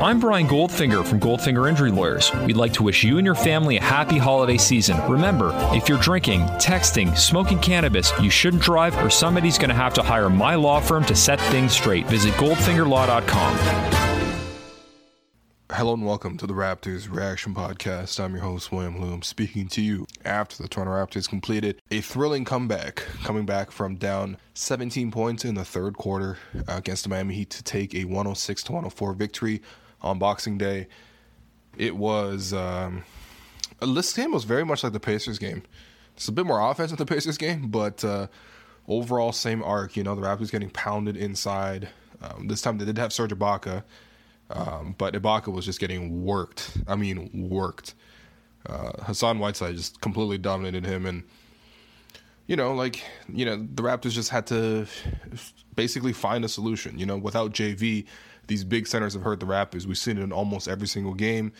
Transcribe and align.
I'm 0.00 0.18
Brian 0.18 0.48
Goldfinger 0.48 1.04
from 1.04 1.20
Goldfinger 1.20 1.68
Injury 1.68 1.90
Lawyers. 1.90 2.34
We'd 2.46 2.56
like 2.56 2.72
to 2.72 2.82
wish 2.82 3.04
you 3.04 3.18
and 3.18 3.26
your 3.26 3.34
family 3.34 3.76
a 3.76 3.82
happy 3.82 4.16
holiday 4.16 4.56
season. 4.56 4.98
Remember, 5.10 5.52
if 5.74 5.90
you're 5.90 6.00
drinking, 6.00 6.40
texting, 6.56 7.14
smoking 7.18 7.58
cannabis, 7.58 8.10
you 8.18 8.30
shouldn't 8.30 8.62
drive, 8.62 8.96
or 9.04 9.10
somebody's 9.10 9.58
going 9.58 9.68
to 9.68 9.74
have 9.74 9.92
to 9.96 10.02
hire 10.02 10.30
my 10.30 10.54
law 10.54 10.80
firm 10.80 11.04
to 11.04 11.14
set 11.14 11.38
things 11.38 11.74
straight. 11.74 12.06
Visit 12.06 12.32
goldfingerlaw.com. 12.34 13.58
Hello 15.70 15.92
and 15.92 16.06
welcome 16.06 16.38
to 16.38 16.46
the 16.46 16.54
Raptors 16.54 17.14
Reaction 17.14 17.54
Podcast. 17.54 18.18
I'm 18.18 18.32
your 18.32 18.42
host, 18.42 18.72
William 18.72 19.02
Lou, 19.02 19.20
speaking 19.20 19.68
to 19.68 19.82
you 19.82 20.06
after 20.24 20.62
the 20.62 20.68
Toronto 20.68 20.92
Raptors 20.92 21.28
completed 21.28 21.78
a 21.90 22.00
thrilling 22.00 22.46
comeback, 22.46 23.04
coming 23.22 23.44
back 23.44 23.70
from 23.70 23.96
down 23.96 24.38
17 24.54 25.10
points 25.10 25.44
in 25.44 25.56
the 25.56 25.64
third 25.64 25.98
quarter 25.98 26.38
against 26.66 27.02
the 27.02 27.10
Miami 27.10 27.34
Heat 27.34 27.50
to 27.50 27.62
take 27.62 27.94
a 27.94 28.06
106 28.06 28.70
104 28.70 29.12
victory 29.12 29.60
on 30.02 30.18
Boxing 30.18 30.58
Day. 30.58 30.88
It 31.76 31.96
was 31.96 32.52
um, 32.52 33.04
this 33.80 34.12
game 34.12 34.32
was 34.32 34.44
very 34.44 34.64
much 34.64 34.82
like 34.84 34.92
the 34.92 35.00
Pacers 35.00 35.38
game. 35.38 35.62
It's 36.16 36.28
a 36.28 36.32
bit 36.32 36.46
more 36.46 36.60
offense 36.60 36.90
than 36.90 36.98
the 36.98 37.06
Pacers 37.06 37.38
game, 37.38 37.68
but 37.68 38.04
uh, 38.04 38.26
overall 38.88 39.32
same 39.32 39.62
arc. 39.62 39.96
You 39.96 40.02
know, 40.02 40.14
the 40.14 40.22
Raptors 40.22 40.50
getting 40.50 40.70
pounded 40.70 41.16
inside. 41.16 41.88
Um, 42.22 42.48
this 42.48 42.60
time 42.60 42.78
they 42.78 42.84
did 42.84 42.98
have 42.98 43.12
Serge 43.12 43.30
Ibaka, 43.30 43.82
um, 44.50 44.94
but 44.98 45.14
Ibaka 45.14 45.52
was 45.52 45.64
just 45.64 45.80
getting 45.80 46.24
worked. 46.24 46.76
I 46.86 46.96
mean, 46.96 47.48
worked. 47.48 47.94
Uh, 48.66 48.92
Hassan 49.04 49.38
Whiteside 49.38 49.76
just 49.76 50.00
completely 50.02 50.36
dominated 50.36 50.84
him, 50.84 51.06
and 51.06 51.22
you 52.46 52.56
know, 52.56 52.74
like 52.74 53.02
you 53.32 53.46
know, 53.46 53.56
the 53.56 53.82
Raptors 53.82 54.10
just 54.10 54.28
had 54.28 54.46
to 54.48 54.86
basically 55.74 56.12
find 56.12 56.44
a 56.44 56.48
solution. 56.48 56.98
You 56.98 57.06
know, 57.06 57.16
without 57.16 57.52
JV, 57.52 58.04
these 58.50 58.64
big 58.64 58.88
centers 58.88 59.14
have 59.14 59.22
hurt 59.22 59.38
the 59.38 59.46
Raptors. 59.46 59.86
We've 59.86 59.96
seen 59.96 60.18
it 60.18 60.22
in 60.22 60.32
almost 60.32 60.66
every 60.66 60.88
single 60.88 61.14
game. 61.14 61.52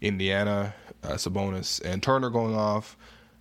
Indiana, 0.00 0.74
uh, 1.04 1.10
Sabonis, 1.10 1.80
and 1.84 2.02
Turner 2.02 2.30
going 2.30 2.56
off. 2.56 2.96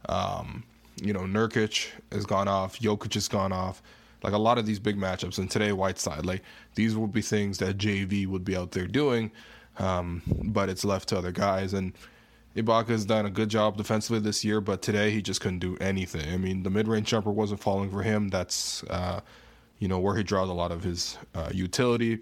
Um, 0.07 0.63
you 1.01 1.11
know, 1.11 1.21
Nurkic 1.21 1.87
has 2.11 2.27
gone 2.27 2.47
off. 2.47 2.77
Jokic 2.79 3.15
has 3.15 3.27
gone 3.27 3.51
off. 3.51 3.81
Like 4.21 4.33
a 4.33 4.37
lot 4.37 4.59
of 4.59 4.67
these 4.67 4.77
big 4.77 4.97
matchups, 4.97 5.39
and 5.39 5.49
today 5.49 5.71
Whiteside, 5.71 6.27
like 6.27 6.43
these 6.75 6.95
would 6.95 7.11
be 7.11 7.23
things 7.23 7.57
that 7.57 7.79
JV 7.79 8.27
would 8.27 8.45
be 8.45 8.55
out 8.55 8.69
there 8.69 8.85
doing, 8.85 9.31
um, 9.79 10.21
but 10.27 10.69
it's 10.69 10.85
left 10.85 11.09
to 11.09 11.17
other 11.17 11.31
guys. 11.31 11.73
And 11.73 11.93
Ibaka's 12.55 13.03
done 13.03 13.25
a 13.25 13.31
good 13.31 13.49
job 13.49 13.77
defensively 13.77 14.19
this 14.19 14.45
year, 14.45 14.61
but 14.61 14.83
today 14.83 15.09
he 15.09 15.23
just 15.23 15.41
couldn't 15.41 15.57
do 15.57 15.75
anything. 15.81 16.31
I 16.31 16.37
mean, 16.37 16.61
the 16.61 16.69
mid-range 16.69 17.07
jumper 17.07 17.31
wasn't 17.31 17.61
falling 17.61 17.89
for 17.89 18.03
him. 18.03 18.27
That's 18.27 18.83
uh, 18.83 19.21
you 19.79 19.87
know 19.87 19.97
where 19.97 20.15
he 20.15 20.21
draws 20.21 20.49
a 20.49 20.53
lot 20.53 20.71
of 20.71 20.83
his 20.83 21.17
uh, 21.33 21.49
utility. 21.51 22.19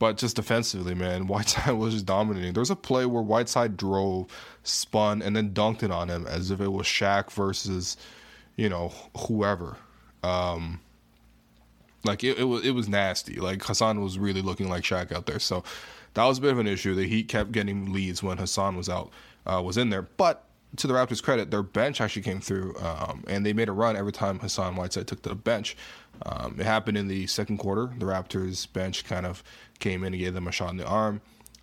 But 0.00 0.16
just 0.16 0.34
defensively, 0.34 0.94
man, 0.94 1.26
Whiteside 1.28 1.74
was 1.74 1.92
just 1.92 2.06
dominating. 2.06 2.54
There 2.54 2.62
was 2.62 2.70
a 2.70 2.76
play 2.76 3.06
where 3.06 3.22
Whiteside 3.22 3.76
drove, 3.76 4.26
spun, 4.64 5.22
and 5.22 5.36
then 5.36 5.50
dunked 5.50 5.84
it 5.84 5.92
on 5.92 6.08
him 6.08 6.26
as 6.26 6.50
if 6.50 6.60
it 6.60 6.72
was 6.72 6.86
Shaq 6.86 7.30
versus, 7.30 7.96
you 8.56 8.68
know, 8.68 8.92
whoever. 9.16 9.76
Um, 10.24 10.80
like 12.02 12.24
it, 12.24 12.38
it 12.38 12.44
was 12.44 12.64
it 12.64 12.70
was 12.72 12.88
nasty. 12.88 13.36
Like 13.36 13.62
Hassan 13.62 14.00
was 14.00 14.18
really 14.18 14.42
looking 14.42 14.70
like 14.70 14.82
Shaq 14.82 15.12
out 15.12 15.26
there. 15.26 15.38
So 15.38 15.62
that 16.14 16.24
was 16.24 16.38
a 16.38 16.40
bit 16.40 16.52
of 16.52 16.58
an 16.58 16.66
issue. 16.66 16.94
The 16.94 17.06
Heat 17.06 17.28
kept 17.28 17.52
getting 17.52 17.92
leads 17.92 18.22
when 18.22 18.38
Hassan 18.38 18.76
was 18.76 18.88
out, 18.88 19.10
uh, 19.46 19.60
was 19.62 19.76
in 19.76 19.90
there. 19.90 20.02
But 20.02 20.44
to 20.76 20.86
the 20.86 20.94
Raptors' 20.94 21.22
credit, 21.22 21.50
their 21.50 21.62
bench 21.62 22.00
actually 22.00 22.22
came 22.22 22.40
through, 22.40 22.74
um, 22.78 23.24
and 23.26 23.44
they 23.44 23.52
made 23.52 23.68
a 23.68 23.72
run 23.72 23.96
every 23.96 24.12
time 24.12 24.38
Hassan 24.38 24.76
Whiteside 24.76 25.06
took 25.06 25.20
to 25.22 25.28
the 25.28 25.34
bench. 25.34 25.76
Um, 26.26 26.56
it 26.58 26.66
happened 26.66 26.98
in 26.98 27.08
the 27.08 27.26
second 27.26 27.58
quarter. 27.58 27.90
The 27.98 28.06
Raptors' 28.06 28.70
bench 28.70 29.04
kind 29.04 29.26
of 29.26 29.42
came 29.78 30.04
in 30.04 30.12
and 30.12 30.22
gave 30.22 30.34
them 30.34 30.48
a 30.48 30.52
shot 30.52 30.70
in 30.70 30.76
the 30.76 30.86
arm. 30.86 31.20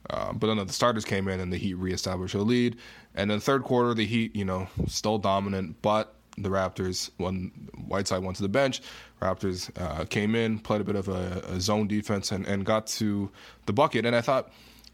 Uh, 0.10 0.34
but 0.34 0.48
then 0.48 0.66
the 0.66 0.74
starters 0.74 1.06
came 1.06 1.28
in 1.28 1.40
and 1.40 1.52
the 1.52 1.58
Heat 1.58 1.76
reestablished 1.76 2.34
a 2.34 2.42
lead. 2.42 2.78
And 3.16 3.30
then 3.30 3.40
third 3.40 3.64
quarter, 3.64 3.94
the 3.94 4.06
Heat, 4.06 4.36
you 4.36 4.46
know, 4.46 4.68
still 4.88 5.18
dominant, 5.18 5.82
but 5.82 6.14
the 6.38 6.50
Raptors, 6.50 7.10
when 7.18 7.52
Whiteside 7.88 8.24
went 8.24 8.38
to 8.38 8.44
the 8.44 8.50
bench, 8.50 8.82
Raptors 9.22 9.70
uh, 9.82 10.06
came 10.06 10.36
in, 10.36 10.60
played 10.60 10.82
a 10.82 10.84
bit 10.84 10.96
of 10.96 11.08
a, 11.08 11.44
a 11.50 11.60
zone 11.60 11.88
defense, 11.88 12.32
and, 12.32 12.46
and 12.46 12.64
got 12.66 12.88
to 12.88 13.30
the 13.66 13.74
bucket. 13.74 14.06
And 14.06 14.16
I 14.16 14.22
thought 14.22 14.52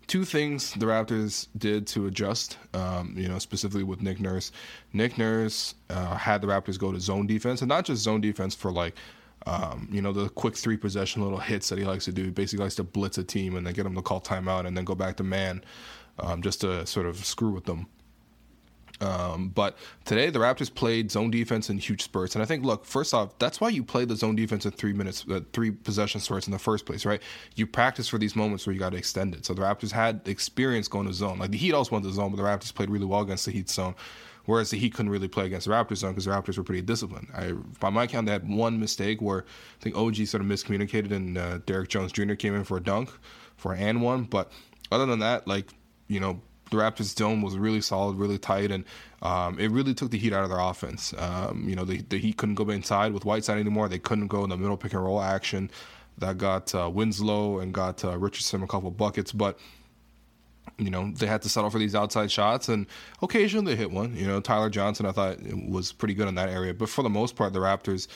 two 0.08 0.24
things 0.24 0.74
the 0.74 0.86
Raptors 0.86 1.48
did 1.58 1.86
to 1.88 2.08
adjust, 2.08 2.58
um, 2.74 3.14
you 3.18 3.28
know, 3.28 3.40
specifically 3.40 3.84
with 3.84 4.02
Nick 4.02 4.20
Nurse. 4.22 4.52
Nick 4.94 5.18
Nurse 5.18 5.76
uh, 5.90 6.16
had 6.16 6.42
the 6.42 6.48
Raptors 6.48 6.80
go 6.80 6.94
to 6.94 7.00
zone 7.00 7.28
defense, 7.28 7.62
and 7.62 7.70
not 7.70 7.86
just 7.86 8.04
zone 8.04 8.22
defense 8.22 8.56
for 8.56 8.72
like 8.72 8.96
um, 9.46 9.88
you 9.92 10.02
know, 10.02 10.14
the 10.14 10.30
quick 10.30 10.56
three 10.56 10.78
possession 10.78 11.22
little 11.22 11.40
hits 11.40 11.70
that 11.70 11.78
he 11.78 11.86
likes 11.86 12.06
to 12.06 12.12
do. 12.12 12.26
He 12.26 12.30
basically 12.30 12.64
likes 12.64 12.76
to 12.76 12.84
blitz 12.84 13.18
a 13.18 13.24
team 13.24 13.56
and 13.56 13.66
then 13.66 13.74
get 13.74 13.84
them 13.84 13.96
to 13.96 14.02
call 14.02 14.22
timeout 14.22 14.66
and 14.66 14.76
then 14.76 14.86
go 14.86 14.96
back 14.96 15.18
to 15.18 15.24
man 15.24 15.64
um, 16.20 16.42
just 16.42 16.62
to 16.62 16.86
sort 16.86 17.06
of 17.06 17.24
screw 17.26 17.52
with 17.52 17.66
them. 17.66 17.88
Um, 19.02 19.50
but 19.50 19.78
today 20.06 20.30
the 20.30 20.40
Raptors 20.40 20.74
played 20.74 21.12
zone 21.12 21.30
defense 21.30 21.70
in 21.70 21.78
huge 21.78 22.04
spurts, 22.04 22.36
and 22.36 22.42
I 22.42 22.46
think, 22.46 22.64
look, 22.64 22.86
first 22.86 23.14
off, 23.14 23.38
that's 23.38 23.60
why 23.60 23.70
you 23.70 23.84
play 23.84 24.06
the 24.06 24.16
zone 24.16 24.36
defense 24.36 24.66
in 24.66 24.72
three 24.72 24.94
minutes, 24.94 25.26
uh, 25.30 25.42
three 25.52 25.72
possession 25.72 26.22
spurts 26.22 26.48
in 26.48 26.54
the 26.54 26.60
first 26.60 26.86
place, 26.86 27.06
right? 27.06 27.22
You 27.56 27.68
practice 27.68 28.08
for 28.08 28.18
these 28.18 28.36
moments 28.36 28.66
where 28.66 28.74
you 28.74 28.80
got 28.80 28.92
to 28.92 28.98
extend 28.98 29.36
it. 29.36 29.46
So 29.46 29.54
the 29.54 29.62
Raptors 29.62 29.92
had 29.92 30.22
experience 30.26 30.88
going 30.88 31.08
to 31.08 31.14
zone. 31.14 31.40
Like 31.40 31.52
the 31.52 31.58
Heat 31.58 31.74
also 31.74 31.92
went 31.92 32.06
to 32.06 32.12
zone, 32.12 32.32
but 32.32 32.38
the 32.38 32.44
Raptors 32.44 32.74
played 32.74 32.90
really 32.90 33.06
well 33.06 33.22
against 33.22 33.46
the 33.46 33.52
Heat 33.52 33.70
zone. 33.70 33.96
Whereas 34.46 34.72
Heat 34.72 34.94
couldn't 34.94 35.12
really 35.12 35.30
play 35.30 35.46
against 35.46 35.68
the 35.68 35.74
Raptors 35.74 35.98
zone 35.98 36.12
because 36.12 36.26
the 36.26 36.32
Raptors 36.32 36.58
were 36.58 36.64
pretty 36.64 36.82
disciplined. 36.82 37.30
I, 37.34 37.54
by 37.80 37.90
my 37.90 38.08
count, 38.08 38.26
they 38.26 38.34
had 38.34 38.48
one 38.48 38.80
mistake 38.80 39.22
where 39.22 39.46
I 39.80 39.84
think 39.84 39.96
OG 39.96 40.16
sort 40.28 40.42
of 40.42 40.48
miscommunicated 40.48 41.12
and 41.12 41.38
uh, 41.38 41.60
Derrick 41.60 41.90
Jones 41.90 42.12
Jr. 42.12 42.34
came 42.34 42.54
in 42.54 42.66
for 42.66 42.78
a 42.78 42.84
dunk, 42.84 43.10
for 43.56 43.74
an 43.74 43.82
and 43.82 44.02
one. 44.02 44.24
But 44.24 44.52
other 44.92 45.06
than 45.06 45.20
that, 45.20 45.48
like 45.48 45.70
you 46.08 46.20
know, 46.20 46.42
the 46.70 46.78
Raptors 46.78 47.16
dome 47.16 47.42
was 47.42 47.58
really 47.58 47.82
solid, 47.82 48.18
really 48.18 48.38
tight, 48.38 48.72
and 48.72 48.84
um, 49.22 49.60
it 49.60 49.72
really 49.72 49.94
took 49.94 50.12
the 50.12 50.18
Heat 50.18 50.34
out 50.34 50.44
of 50.44 50.50
their 50.50 50.60
offense. 50.60 51.14
Um, 51.18 51.66
you 51.68 51.76
know, 51.76 51.86
the, 51.86 52.02
the 52.02 52.18
Heat 52.18 52.38
couldn't 52.38 52.56
go 52.56 52.70
inside 52.70 53.14
with 53.14 53.26
Whiteside 53.26 53.60
anymore. 53.60 53.88
They 53.88 54.00
couldn't 54.00 54.28
go 54.28 54.44
in 54.44 54.50
the 54.50 54.58
middle 54.58 54.78
pick 54.78 54.94
and 54.94 55.04
roll 55.04 55.22
action. 55.22 55.70
That 56.18 56.38
got 56.38 56.74
uh, 56.76 56.90
Winslow 56.94 57.60
and 57.60 57.74
got 57.74 58.04
uh, 58.04 58.18
Richardson 58.18 58.62
a 58.62 58.68
couple 58.68 58.92
buckets, 58.92 59.32
but 59.32 59.58
you 60.78 60.90
know, 60.90 61.12
they 61.12 61.28
had 61.28 61.42
to 61.44 61.50
settle 61.50 61.70
for 61.70 61.80
these 61.80 61.96
outside 61.96 62.32
shots, 62.32 62.70
and 62.70 62.88
occasionally 63.22 63.74
they 63.74 63.78
hit 63.78 63.92
one. 63.92 64.16
You 64.16 64.28
know, 64.28 64.40
Tyler 64.40 64.70
Johnson, 64.70 65.06
I 65.06 65.12
thought 65.12 65.38
was 65.68 65.92
pretty 65.92 66.14
good 66.14 66.28
in 66.28 66.36
that 66.36 66.50
area, 66.50 66.74
but 66.74 66.90
for 66.90 67.04
the 67.04 67.10
most 67.10 67.36
part, 67.36 67.54
the 67.54 67.60
Raptors 67.60 68.08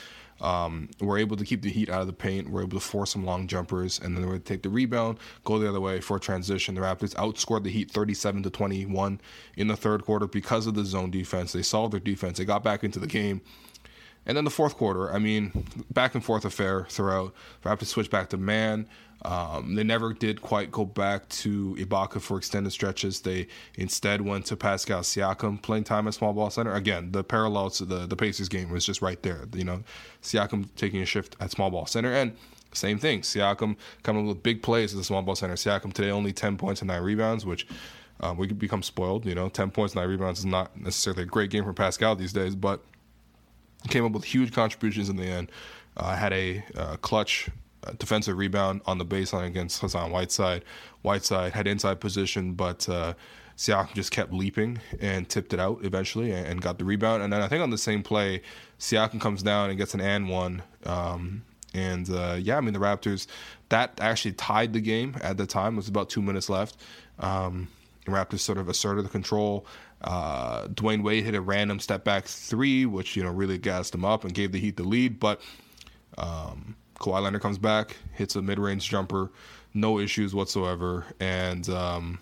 um, 0.41 0.89
were 0.99 1.17
able 1.17 1.35
to 1.37 1.45
keep 1.45 1.61
the 1.61 1.69
heat 1.69 1.89
out 1.89 2.01
of 2.01 2.07
the 2.07 2.13
paint, 2.13 2.49
were 2.49 2.61
able 2.61 2.79
to 2.79 2.85
force 2.85 3.11
some 3.11 3.25
long 3.25 3.47
jumpers, 3.47 3.99
and 3.99 4.15
then 4.15 4.23
they 4.23 4.29
would 4.29 4.45
take 4.45 4.63
the 4.63 4.69
rebound, 4.69 5.17
go 5.43 5.57
the 5.59 5.67
other 5.67 5.81
way 5.81 5.99
for 5.99 6.17
a 6.17 6.19
transition. 6.19 6.75
The 6.75 6.81
Raptors 6.81 7.15
outscored 7.15 7.63
the 7.63 7.71
Heat 7.71 7.91
37 7.91 8.43
to 8.43 8.49
21 8.49 9.19
in 9.55 9.67
the 9.67 9.75
third 9.75 10.03
quarter 10.05 10.27
because 10.27 10.67
of 10.67 10.75
the 10.75 10.85
zone 10.85 11.11
defense. 11.11 11.53
They 11.53 11.63
solved 11.63 11.93
their 11.93 11.99
defense. 11.99 12.37
They 12.37 12.45
got 12.45 12.63
back 12.63 12.83
into 12.83 12.99
the 12.99 13.07
game. 13.07 13.41
And 14.25 14.35
then 14.35 14.43
the 14.43 14.51
fourth 14.51 14.75
quarter, 14.75 15.11
I 15.11 15.19
mean, 15.19 15.65
back 15.91 16.13
and 16.13 16.23
forth 16.23 16.43
affair 16.43 16.85
throughout. 16.89 17.33
The 17.61 17.69
Raptors 17.69 17.85
switched 17.85 18.11
back 18.11 18.29
to 18.29 18.37
man. 18.37 18.87
Um, 19.23 19.75
they 19.75 19.83
never 19.83 20.13
did 20.13 20.41
quite 20.41 20.71
go 20.71 20.85
back 20.85 21.27
to 21.29 21.75
Ibaka 21.79 22.21
for 22.21 22.37
extended 22.37 22.71
stretches. 22.71 23.21
They 23.21 23.47
instead 23.75 24.21
went 24.21 24.45
to 24.47 24.55
Pascal 24.55 25.01
Siakam 25.01 25.61
playing 25.61 25.85
time 25.85 26.07
at 26.07 26.13
small 26.13 26.33
ball 26.33 26.49
center. 26.49 26.73
Again, 26.73 27.11
the 27.11 27.23
parallels 27.23 27.79
to 27.79 27.85
the, 27.85 28.05
the 28.05 28.15
Pacers 28.15 28.47
game 28.47 28.69
was 28.69 28.85
just 28.85 29.01
right 29.01 29.21
there. 29.23 29.45
You 29.53 29.63
know, 29.63 29.83
Siakam 30.21 30.67
taking 30.75 31.01
a 31.01 31.05
shift 31.05 31.35
at 31.39 31.51
small 31.51 31.71
ball 31.71 31.87
center. 31.87 32.13
And 32.13 32.35
same 32.73 32.99
thing, 32.99 33.21
Siakam 33.21 33.75
coming 34.03 34.23
up 34.23 34.35
with 34.35 34.43
big 34.43 34.61
plays 34.61 34.95
at 34.95 35.03
small 35.03 35.21
ball 35.21 35.35
center. 35.35 35.55
Siakam 35.55 35.93
today 35.93 36.11
only 36.11 36.31
10 36.31 36.57
points 36.57 36.81
and 36.81 36.87
9 36.89 37.01
rebounds, 37.01 37.45
which 37.45 37.67
um, 38.19 38.37
we 38.37 38.47
could 38.47 38.59
become 38.59 38.83
spoiled. 38.83 39.25
You 39.25 39.35
know, 39.35 39.49
10 39.49 39.71
points, 39.71 39.95
9 39.95 40.07
rebounds 40.07 40.39
is 40.39 40.45
not 40.45 40.79
necessarily 40.79 41.23
a 41.23 41.25
great 41.25 41.49
game 41.49 41.63
for 41.63 41.73
Pascal 41.73 42.15
these 42.15 42.33
days, 42.33 42.55
but 42.55 42.83
came 43.89 44.05
up 44.05 44.11
with 44.11 44.23
huge 44.23 44.53
contributions 44.53 45.09
in 45.09 45.15
the 45.15 45.25
end. 45.25 45.51
Uh, 45.95 46.15
had 46.15 46.33
a 46.33 46.63
uh, 46.75 46.97
clutch 46.97 47.49
defensive 47.97 48.37
rebound 48.37 48.81
on 48.85 48.97
the 48.97 49.05
baseline 49.05 49.47
against 49.47 49.81
Hassan 49.81 50.11
Whiteside. 50.11 50.63
Whiteside 51.01 51.53
had 51.53 51.67
inside 51.67 51.99
position, 51.99 52.53
but 52.53 52.87
uh, 52.89 53.13
Siakam 53.57 53.93
just 53.93 54.11
kept 54.11 54.33
leaping 54.33 54.79
and 54.99 55.27
tipped 55.27 55.53
it 55.53 55.59
out 55.59 55.79
eventually 55.83 56.31
and, 56.31 56.45
and, 56.47 56.61
got 56.61 56.77
the 56.77 56.85
rebound. 56.85 57.23
And 57.23 57.33
then 57.33 57.41
I 57.41 57.47
think 57.47 57.63
on 57.63 57.69
the 57.69 57.77
same 57.77 58.03
play, 58.03 58.41
Siakam 58.79 59.19
comes 59.19 59.41
down 59.43 59.69
and 59.69 59.77
gets 59.77 59.93
an 59.93 60.01
and 60.01 60.29
one. 60.29 60.61
Um, 60.85 61.43
And 61.73 62.09
uh, 62.09 62.37
yeah, 62.39 62.57
I 62.57 62.61
mean 62.61 62.73
the 62.73 62.79
Raptors 62.79 63.27
that 63.69 63.99
actually 64.01 64.33
tied 64.33 64.73
the 64.73 64.79
game 64.79 65.15
at 65.21 65.37
the 65.37 65.45
time. 65.45 65.73
It 65.73 65.77
was 65.77 65.87
about 65.87 66.09
two 66.09 66.21
minutes 66.21 66.49
left. 66.49 66.77
Um, 67.19 67.67
the 68.05 68.11
Raptors 68.11 68.39
sort 68.39 68.57
of 68.57 68.69
asserted 68.69 69.05
the 69.05 69.09
control. 69.09 69.65
Uh, 70.01 70.67
Dwyane 70.67 71.03
Wade 71.03 71.25
hit 71.25 71.35
a 71.35 71.41
random 71.41 71.79
step 71.79 72.03
back 72.03 72.25
three, 72.25 72.85
which 72.85 73.15
you 73.15 73.23
know 73.23 73.31
really 73.31 73.57
gassed 73.57 73.91
them 73.91 74.05
up 74.05 74.23
and 74.23 74.33
gave 74.33 74.51
the 74.51 74.59
Heat 74.59 74.77
the 74.77 74.83
lead. 74.83 75.19
But 75.19 75.41
um, 76.17 76.75
Kawhi 76.99 77.21
Leonard 77.21 77.41
comes 77.41 77.57
back, 77.57 77.95
hits 78.13 78.35
a 78.35 78.41
mid-range 78.41 78.89
jumper, 78.89 79.31
no 79.73 79.99
issues 79.99 80.33
whatsoever, 80.33 81.05
and 81.19 81.69
um, 81.69 82.19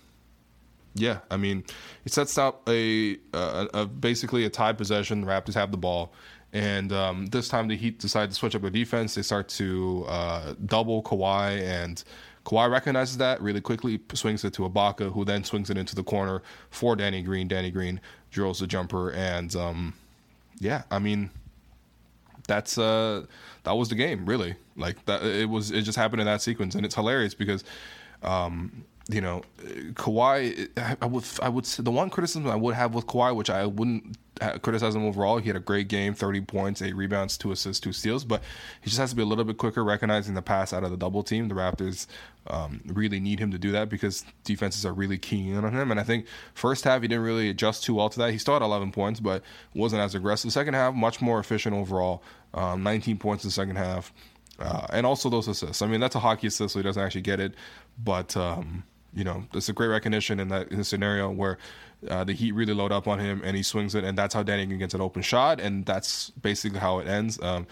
yeah, 0.95 1.19
I 1.30 1.38
mean, 1.38 1.63
it 2.06 2.13
sets 2.13 2.38
up 2.38 2.68
a, 2.68 3.18
a, 3.33 3.68
a, 3.74 3.86
basically 3.86 4.45
a 4.45 4.50
tied 4.50 4.77
possession. 4.77 5.22
The 5.22 5.27
Raptors 5.27 5.54
have 5.54 5.72
the 5.72 5.77
ball, 5.77 6.13
and 6.54 6.92
um, 6.94 7.25
this 7.27 7.48
time 7.48 7.68
the 7.68 7.75
Heat 7.75 8.00
decide 8.00 8.30
to 8.30 8.36
switch 8.36 8.56
up 8.56 8.62
their 8.62 8.72
defense. 8.72 9.16
They 9.16 9.22
start 9.22 9.50
to 9.50 10.06
uh, 10.07 10.56
double 10.66 11.04
Kawhi, 11.04 11.62
and 11.62 12.04
Kawhi 12.45 12.69
recognizes 12.69 13.18
that 13.18 13.42
really 13.42 13.62
quickly, 13.62 14.00
swings 14.13 14.44
it 14.45 14.54
to 14.54 14.62
Ibaka, 14.63 15.12
who 15.12 15.25
then 15.25 15.44
swings 15.44 15.69
it 15.69 15.78
into 15.78 15.95
the 15.95 16.04
corner 16.04 16.42
for 16.69 16.95
Danny 16.95 17.21
Green. 17.21 17.48
Danny 17.48 17.71
Green 17.71 18.00
drills 18.31 18.60
the 18.60 18.68
jumper, 18.68 19.12
and 19.12 19.56
um, 19.56 19.94
yeah, 20.60 20.83
I 20.92 21.00
mean, 21.00 21.30
that's 22.45 22.77
uh, 22.77 23.25
that 23.63 23.74
was 23.74 23.89
the 23.89 23.95
game, 23.95 24.25
really. 24.25 24.56
Like 24.75 25.03
that, 25.06 25.24
it 25.24 25.50
was. 25.50 25.71
It 25.71 25.81
just 25.81 25.97
happened 25.97 26.21
in 26.21 26.27
that 26.27 26.42
sequence, 26.42 26.75
and 26.75 26.86
it's 26.86 26.95
hilarious 26.95 27.33
because. 27.33 27.63
Um, 28.24 28.86
you 29.07 29.21
know, 29.21 29.44
Kawhi. 29.94 30.68
I 31.00 31.06
would, 31.06 31.24
I 31.39 31.47
would. 31.47 31.68
Say 31.68 31.83
the 31.83 31.92
one 31.92 32.09
criticism 32.09 32.47
I 32.47 32.56
would 32.56 32.74
have 32.74 32.95
with 32.95 33.06
Kawhi, 33.06 33.36
which 33.36 33.51
I 33.51 33.68
wouldn't 33.68 34.18
criticize 34.61 34.95
him 34.95 35.05
overall, 35.05 35.37
he 35.37 35.47
had 35.47 35.55
a 35.55 35.59
great 35.59 35.87
game, 35.87 36.13
thirty 36.13 36.41
points, 36.41 36.81
eight 36.81 36.95
rebounds, 36.95 37.37
two 37.37 37.51
assists, 37.51 37.79
two 37.79 37.93
steals. 37.93 38.23
But 38.23 38.41
he 38.81 38.89
just 38.89 38.99
has 38.99 39.09
to 39.11 39.15
be 39.15 39.21
a 39.21 39.25
little 39.25 39.43
bit 39.43 39.57
quicker, 39.57 39.83
recognizing 39.83 40.33
the 40.33 40.41
pass 40.41 40.73
out 40.73 40.83
of 40.83 40.91
the 40.91 40.97
double 40.97 41.23
team. 41.23 41.47
The 41.47 41.55
Raptors 41.55 42.07
um, 42.47 42.81
really 42.85 43.19
need 43.19 43.39
him 43.39 43.51
to 43.51 43.57
do 43.57 43.71
that 43.71 43.89
because 43.89 44.25
defenses 44.43 44.85
are 44.85 44.93
really 44.93 45.17
keying 45.17 45.49
in 45.49 45.63
on 45.65 45.73
him. 45.73 45.91
And 45.91 45.99
I 45.99 46.03
think 46.03 46.27
first 46.53 46.83
half 46.83 47.01
he 47.01 47.07
didn't 47.07 47.23
really 47.23 47.49
adjust 47.49 47.83
too 47.83 47.95
well 47.95 48.09
to 48.09 48.19
that. 48.19 48.31
He 48.31 48.37
still 48.37 48.53
had 48.55 48.61
eleven 48.61 48.91
points, 48.91 49.19
but 49.19 49.43
wasn't 49.73 50.01
as 50.01 50.15
aggressive. 50.15 50.51
Second 50.51 50.73
half, 50.73 50.93
much 50.93 51.21
more 51.21 51.39
efficient 51.39 51.75
overall. 51.75 52.23
Um, 52.53 52.83
Nineteen 52.83 53.17
points 53.17 53.43
in 53.43 53.49
the 53.49 53.53
second 53.53 53.75
half. 53.75 54.13
Uh, 54.57 54.87
and 54.91 55.05
also 55.05 55.29
those 55.29 55.49
assists. 55.49 55.81
I 55.81 55.87
mean, 55.87 55.99
that's 55.99 56.15
a 56.15 56.19
hockey 56.19 56.47
assist, 56.47 56.73
so 56.73 56.79
he 56.79 56.83
doesn't 56.83 57.03
actually 57.03 57.21
get 57.21 57.41
it. 57.41 57.53
But 58.01 58.37
um, 58.37 58.83
you 59.15 59.23
know, 59.23 59.45
it's 59.53 59.69
a 59.69 59.73
great 59.73 59.88
recognition 59.88 60.39
in 60.39 60.50
that 60.50 60.71
in 60.71 60.83
scenario 60.83 61.31
where 61.31 61.57
uh, 62.09 62.23
the 62.23 62.33
Heat 62.33 62.51
really 62.51 62.73
load 62.73 62.91
up 62.91 63.07
on 63.07 63.19
him 63.19 63.41
and 63.44 63.56
he 63.56 63.63
swings 63.63 63.95
it, 63.95 64.03
and 64.03 64.17
that's 64.17 64.33
how 64.33 64.44
Danny 64.44 64.65
Green 64.65 64.79
gets 64.79 64.94
an 64.94 65.01
open 65.01 65.21
shot, 65.21 65.59
and 65.59 65.85
that's 65.85 66.29
basically 66.31 66.79
how 66.79 67.00
it 67.00 67.07
ends. 67.07 67.41
Um, 67.41 67.65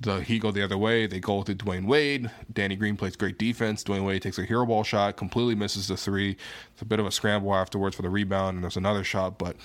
the 0.00 0.20
Heat 0.20 0.42
go 0.42 0.50
the 0.50 0.62
other 0.62 0.78
way. 0.78 1.06
They 1.06 1.20
go 1.20 1.42
to 1.42 1.54
Dwyane 1.54 1.86
Wade. 1.86 2.30
Danny 2.52 2.76
Green 2.76 2.96
plays 2.96 3.16
great 3.16 3.38
defense. 3.38 3.84
Dwyane 3.84 4.04
Wade 4.04 4.22
takes 4.22 4.38
a 4.38 4.44
hero 4.44 4.66
ball 4.66 4.84
shot, 4.84 5.16
completely 5.16 5.54
misses 5.54 5.88
the 5.88 5.96
three. 5.96 6.36
It's 6.72 6.82
a 6.82 6.84
bit 6.84 7.00
of 7.00 7.06
a 7.06 7.10
scramble 7.10 7.54
afterwards 7.54 7.96
for 7.96 8.02
the 8.02 8.10
rebound, 8.10 8.56
and 8.56 8.64
there's 8.64 8.76
another 8.76 9.04
shot, 9.04 9.38
but 9.38 9.56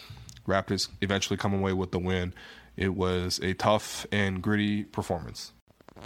Raptors 0.48 0.90
eventually 1.02 1.38
come 1.38 1.54
away 1.54 1.74
with 1.74 1.92
the 1.92 2.00
win. 2.00 2.34
It 2.76 2.96
was 2.96 3.40
a 3.44 3.54
tough 3.54 4.06
and 4.12 4.42
gritty 4.42 4.84
performance. 4.84 5.54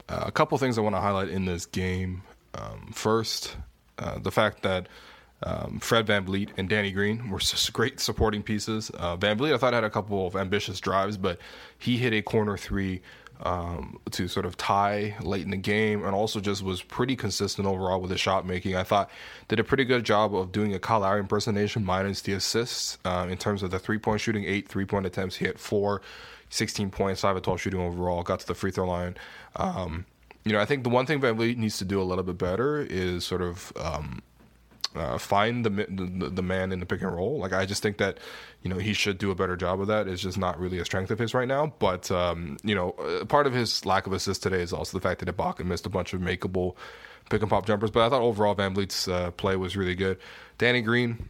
Uh, 0.10 0.24
a 0.26 0.32
couple 0.32 0.58
things 0.58 0.78
I 0.78 0.82
want 0.82 0.96
to 0.96 1.02
highlight 1.02 1.30
in 1.30 1.46
this 1.46 1.66
game. 1.66 2.24
Um, 2.56 2.92
first, 2.94 3.56
uh, 4.00 4.20
the 4.20 4.32
fact 4.32 4.64
that 4.64 4.88
um, 5.44 5.80
Fred 5.80 6.08
VanVleet 6.08 6.50
and 6.58 6.70
Danny 6.70 6.92
Green 6.92 7.30
were 7.30 7.40
great 7.72 8.00
supporting 8.00 8.44
pieces. 8.44 8.92
Uh, 8.98 9.18
VanVleet, 9.18 9.54
I 9.54 9.58
thought, 9.58 9.74
had 9.74 9.84
a 9.84 9.90
couple 9.90 10.26
of 10.26 10.36
ambitious 10.36 10.80
drives, 10.80 11.18
but 11.18 11.40
he 11.78 11.98
hit 11.98 12.14
a 12.14 12.22
corner 12.22 12.58
three 12.58 13.02
um, 13.42 14.00
to 14.12 14.28
sort 14.28 14.46
of 14.46 14.56
tie 14.56 15.16
late 15.22 15.44
in 15.44 15.52
the 15.52 15.58
game 15.58 16.06
and 16.06 16.16
also 16.16 16.40
just 16.40 16.64
was 16.64 16.82
pretty 16.82 17.16
consistent 17.16 17.68
overall 17.68 18.00
with 18.00 18.12
his 18.12 18.20
shot 18.20 18.46
making. 18.46 18.76
I 18.76 18.84
thought 18.84 19.10
did 19.50 19.60
a 19.60 19.64
pretty 19.64 19.84
good 19.84 20.06
job 20.06 20.34
of 20.34 20.52
doing 20.52 20.74
a 20.74 20.80
Kyle 20.80 21.02
Lowry 21.02 21.20
impersonation 21.20 21.84
minus 21.84 22.22
the 22.22 22.34
assists 22.34 22.98
uh, 23.04 23.28
in 23.30 23.38
terms 23.38 23.64
of 23.64 23.72
the 23.72 23.80
three 23.80 23.98
point 23.98 24.22
shooting, 24.22 24.46
eight 24.46 24.70
three 24.70 24.86
point 24.86 25.06
attempts. 25.06 25.36
He 25.36 25.46
had 25.46 25.60
four, 25.60 26.02
16 26.50 26.90
points, 26.92 27.22
5 27.22 27.38
of 27.38 27.42
12 27.42 27.62
shooting 27.62 27.80
overall, 27.82 28.24
got 28.24 28.40
to 28.40 28.48
the 28.48 28.56
free 28.56 28.72
throw 28.72 28.88
line. 28.88 29.18
Um, 29.56 30.06
you 30.46 30.54
know, 30.54 30.60
I 30.60 30.66
think 30.66 30.84
the 30.84 30.90
one 30.90 31.06
thing 31.06 31.20
Van 31.20 31.36
VanVleet 31.36 31.58
needs 31.58 31.78
to 31.80 31.86
do 31.86 32.02
a 32.02 32.04
little 32.04 32.24
bit 32.24 32.38
better 32.38 32.80
is 32.80 33.26
sort 33.26 33.42
of 33.42 33.74
um, 33.78 34.22
uh, 34.96 35.18
find 35.18 35.66
the, 35.66 35.70
the, 35.70 36.30
the 36.30 36.42
man 36.42 36.72
in 36.72 36.80
the 36.80 36.86
pick 36.86 37.02
and 37.02 37.14
roll. 37.14 37.40
Like 37.40 37.54
I 37.54 37.66
just 37.66 37.82
think 37.82 37.98
that 37.98 38.20
you 38.62 38.70
know 38.70 38.78
he 38.78 38.94
should 38.94 39.18
do 39.18 39.32
a 39.32 39.36
better 39.36 39.56
job 39.56 39.82
of 39.82 39.88
that. 39.88 40.08
It's 40.08 40.22
just 40.22 40.38
not 40.38 40.60
really 40.60 40.80
a 40.80 40.86
strength 40.86 41.12
of 41.12 41.20
his 41.20 41.34
right 41.34 41.48
now. 41.48 41.74
But 41.80 42.12
um, 42.12 42.58
you 42.64 42.76
know, 42.76 42.92
uh, 42.92 43.26
part 43.26 43.48
of 43.48 43.54
his 43.54 43.86
lack 43.86 44.08
of 44.08 44.14
assist 44.14 44.44
today 44.44 44.62
is 44.62 44.74
also 44.74 44.98
the 44.98 45.02
fact 45.02 45.24
that 45.24 45.36
Ibaka 45.36 45.66
missed 45.66 45.86
a 45.86 45.90
bunch 45.90 46.14
of 46.14 46.22
makeable 46.22 46.76
pick 47.30 47.42
and 47.42 47.50
pop 47.50 47.66
jumpers. 47.66 47.92
But 47.92 48.06
I 48.06 48.10
thought 48.10 48.22
overall 48.22 48.56
VanVleet's 48.56 49.08
uh, 49.08 49.32
play 49.32 49.56
was 49.56 49.76
really 49.76 49.96
good. 49.96 50.18
Danny 50.58 50.82
Green, 50.82 51.30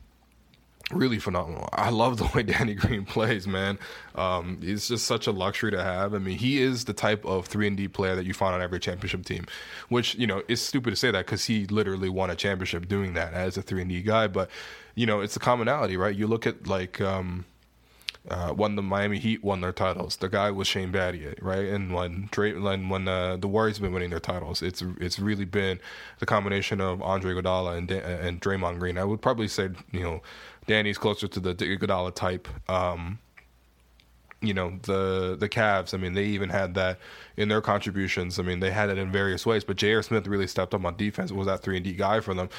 really 0.91 1.19
phenomenal. 1.19 1.69
I 1.71 1.89
love 1.89 2.17
the 2.17 2.29
way 2.35 2.43
Danny 2.43 2.73
Green 2.73 3.05
plays, 3.05 3.47
man. 3.47 3.79
Um, 4.15 4.59
it's 4.61 4.87
just 4.87 5.05
such 5.05 5.27
a 5.27 5.31
luxury 5.31 5.71
to 5.71 5.83
have. 5.83 6.13
I 6.13 6.17
mean, 6.17 6.37
he 6.37 6.61
is 6.61 6.85
the 6.85 6.93
type 6.93 7.25
of 7.25 7.45
three 7.45 7.67
and 7.67 7.77
D 7.77 7.87
player 7.87 8.15
that 8.15 8.25
you 8.25 8.33
find 8.33 8.53
on 8.53 8.61
every 8.61 8.79
championship 8.79 9.25
team, 9.25 9.45
which 9.89 10.15
you 10.15 10.27
know 10.27 10.43
it's 10.47 10.61
stupid 10.61 10.91
to 10.91 10.95
say 10.95 11.11
that 11.11 11.25
because 11.25 11.45
he 11.45 11.65
literally 11.65 12.09
won 12.09 12.29
a 12.29 12.35
championship 12.35 12.87
doing 12.87 13.13
that 13.13 13.33
as 13.33 13.57
a 13.57 13.61
three 13.61 13.81
and 13.81 13.89
D 13.89 14.01
guy. 14.01 14.27
But 14.27 14.49
you 14.95 15.05
know, 15.05 15.21
it's 15.21 15.35
a 15.35 15.39
commonality, 15.39 15.97
right? 15.97 16.15
You 16.15 16.27
look 16.27 16.45
at 16.47 16.67
like. 16.67 16.99
Um, 17.01 17.45
uh, 18.29 18.51
when 18.51 18.75
the 18.75 18.81
Miami 18.81 19.19
Heat 19.19 19.43
won 19.43 19.61
their 19.61 19.73
titles, 19.73 20.15
the 20.15 20.29
guy 20.29 20.49
was 20.49 20.67
Shane 20.67 20.91
Battier, 20.93 21.37
right? 21.41 21.65
And 21.65 21.93
when 21.93 22.29
Dray, 22.31 22.53
when, 22.53 22.87
when 22.87 23.07
uh, 23.07 23.35
the 23.35 23.47
Warriors 23.47 23.79
been 23.79 23.91
winning 23.91 24.11
their 24.11 24.19
titles, 24.19 24.61
it's 24.61 24.81
it's 24.99 25.19
really 25.19 25.45
been 25.45 25.79
the 26.19 26.25
combination 26.25 26.79
of 26.79 27.01
Andre 27.01 27.33
Iguodala 27.33 27.77
and 27.77 27.91
and 27.91 28.41
Draymond 28.41 28.79
Green. 28.79 28.97
I 28.97 29.03
would 29.03 29.21
probably 29.21 29.49
say 29.49 29.69
you 29.91 29.99
know 29.99 30.21
Danny's 30.67 30.97
closer 30.97 31.27
to 31.27 31.39
the 31.39 31.53
Iguodala 31.53 32.15
type. 32.15 32.47
Um, 32.69 33.19
you 34.41 34.53
know 34.53 34.77
the 34.83 35.35
the 35.37 35.49
Cavs. 35.49 35.93
I 35.93 35.97
mean, 35.97 36.13
they 36.13 36.25
even 36.25 36.49
had 36.49 36.75
that 36.75 36.99
in 37.35 37.49
their 37.49 37.61
contributions. 37.61 38.39
I 38.39 38.43
mean, 38.43 38.61
they 38.61 38.71
had 38.71 38.89
it 38.89 38.97
in 38.97 39.11
various 39.11 39.45
ways. 39.45 39.65
But 39.65 39.75
J.R. 39.77 40.01
Smith 40.01 40.27
really 40.27 40.47
stepped 40.47 40.73
up 40.73 40.85
on 40.85 40.95
defense. 40.95 41.31
Was 41.33 41.47
that 41.47 41.61
three 41.61 41.75
and 41.75 41.83
D 41.83 41.93
guy 41.93 42.21
for 42.21 42.33
them? 42.33 42.49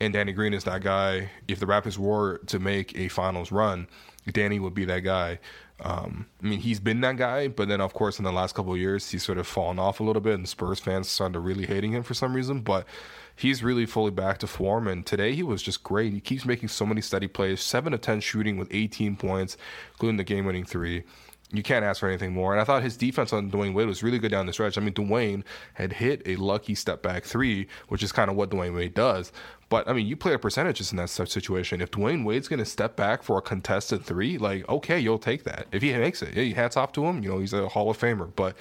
And 0.00 0.12
Danny 0.12 0.32
Green 0.32 0.52
is 0.52 0.64
that 0.64 0.82
guy. 0.82 1.30
If 1.48 1.60
the 1.60 1.66
Raptors 1.66 1.96
were 1.96 2.38
to 2.46 2.58
make 2.58 2.96
a 2.96 3.08
finals 3.08 3.52
run, 3.52 3.86
Danny 4.30 4.60
would 4.60 4.74
be 4.74 4.84
that 4.84 5.00
guy. 5.00 5.38
Um, 5.80 6.26
I 6.42 6.46
mean, 6.46 6.60
he's 6.60 6.78
been 6.78 7.00
that 7.00 7.16
guy, 7.16 7.48
but 7.48 7.68
then 7.68 7.80
of 7.80 7.92
course 7.92 8.18
in 8.18 8.24
the 8.24 8.32
last 8.32 8.54
couple 8.54 8.72
of 8.72 8.78
years 8.78 9.10
he's 9.10 9.24
sort 9.24 9.38
of 9.38 9.46
fallen 9.46 9.78
off 9.78 9.98
a 9.98 10.04
little 10.04 10.22
bit, 10.22 10.34
and 10.34 10.48
Spurs 10.48 10.78
fans 10.78 11.08
started 11.08 11.40
really 11.40 11.66
hating 11.66 11.92
him 11.92 12.02
for 12.04 12.14
some 12.14 12.34
reason. 12.34 12.60
But 12.60 12.86
he's 13.34 13.62
really 13.62 13.86
fully 13.86 14.10
back 14.10 14.38
to 14.38 14.46
form. 14.46 14.86
And 14.86 15.04
today 15.04 15.34
he 15.34 15.42
was 15.42 15.62
just 15.62 15.82
great. 15.82 16.12
He 16.12 16.20
keeps 16.20 16.44
making 16.44 16.68
so 16.68 16.86
many 16.86 17.00
steady 17.00 17.28
plays, 17.28 17.60
seven 17.60 17.92
of 17.92 18.00
ten 18.00 18.20
shooting 18.20 18.56
with 18.56 18.68
18 18.70 19.16
points, 19.16 19.56
including 19.92 20.16
the 20.16 20.24
game-winning 20.24 20.64
three. 20.64 21.04
You 21.52 21.62
can't 21.62 21.84
ask 21.84 22.00
for 22.00 22.08
anything 22.08 22.32
more. 22.32 22.52
And 22.52 22.60
I 22.60 22.64
thought 22.64 22.82
his 22.82 22.96
defense 22.96 23.32
on 23.32 23.50
Dwyane 23.50 23.74
Wade 23.74 23.86
was 23.86 24.02
really 24.02 24.18
good 24.18 24.30
down 24.30 24.46
the 24.46 24.52
stretch. 24.52 24.78
I 24.78 24.80
mean, 24.80 24.94
Dwyane 24.94 25.44
had 25.74 25.92
hit 25.92 26.22
a 26.24 26.36
lucky 26.36 26.74
step 26.74 27.02
back 27.02 27.24
three, 27.24 27.68
which 27.88 28.02
is 28.02 28.10
kind 28.10 28.30
of 28.30 28.36
what 28.36 28.50
Dwyane 28.50 28.74
Wade 28.74 28.94
does. 28.94 29.32
But 29.68 29.88
I 29.88 29.92
mean, 29.92 30.06
you 30.06 30.16
play 30.16 30.34
a 30.34 30.38
percentages 30.38 30.92
in 30.92 30.96
that 30.98 31.08
situation. 31.08 31.80
If 31.80 31.90
Dwyane 31.90 32.24
Wade's 32.24 32.48
going 32.48 32.58
to 32.58 32.64
step 32.64 32.96
back 32.96 33.22
for 33.22 33.38
a 33.38 33.42
contested 33.42 34.04
three, 34.04 34.38
like 34.38 34.68
okay, 34.68 34.98
you'll 34.98 35.18
take 35.18 35.44
that. 35.44 35.66
If 35.72 35.82
he 35.82 35.92
makes 35.92 36.22
it, 36.22 36.34
yeah, 36.34 36.54
hats 36.54 36.76
off 36.76 36.92
to 36.92 37.04
him. 37.04 37.22
You 37.22 37.30
know, 37.30 37.38
he's 37.38 37.52
a 37.52 37.68
Hall 37.68 37.90
of 37.90 37.98
Famer. 37.98 38.30
But 38.34 38.56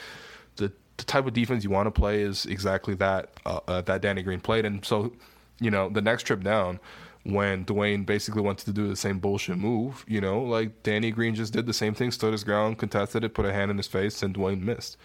the 0.57 0.71
the 0.97 1.05
type 1.05 1.25
of 1.25 1.33
defense 1.33 1.63
you 1.63 1.69
want 1.69 1.87
to 1.87 1.91
play 1.91 2.21
is 2.21 2.45
exactly 2.45 2.93
that 2.95 3.31
uh, 3.45 3.59
uh, 3.67 3.81
that 3.81 4.01
Danny 4.01 4.21
Green 4.21 4.39
played. 4.39 4.65
And 4.65 4.85
so, 4.85 5.11
you 5.59 5.71
know, 5.71 5.89
the 5.89 6.01
next 6.01 6.23
trip 6.23 6.43
down, 6.43 6.79
when 7.23 7.65
Dwyane 7.65 8.05
basically 8.05 8.41
wanted 8.41 8.65
to 8.65 8.73
do 8.73 8.87
the 8.87 8.95
same 8.95 9.19
bullshit 9.19 9.57
move, 9.57 10.03
you 10.07 10.21
know, 10.21 10.41
like 10.41 10.83
Danny 10.83 11.11
Green 11.11 11.35
just 11.35 11.53
did 11.53 11.65
the 11.65 11.73
same 11.73 11.93
thing, 11.93 12.11
stood 12.11 12.31
his 12.31 12.43
ground, 12.43 12.79
contested 12.79 13.23
it, 13.23 13.33
put 13.33 13.45
a 13.45 13.53
hand 13.53 13.69
in 13.69 13.77
his 13.77 13.87
face, 13.87 14.23
and 14.23 14.35
Dwyane 14.35 14.61
missed. 14.61 14.97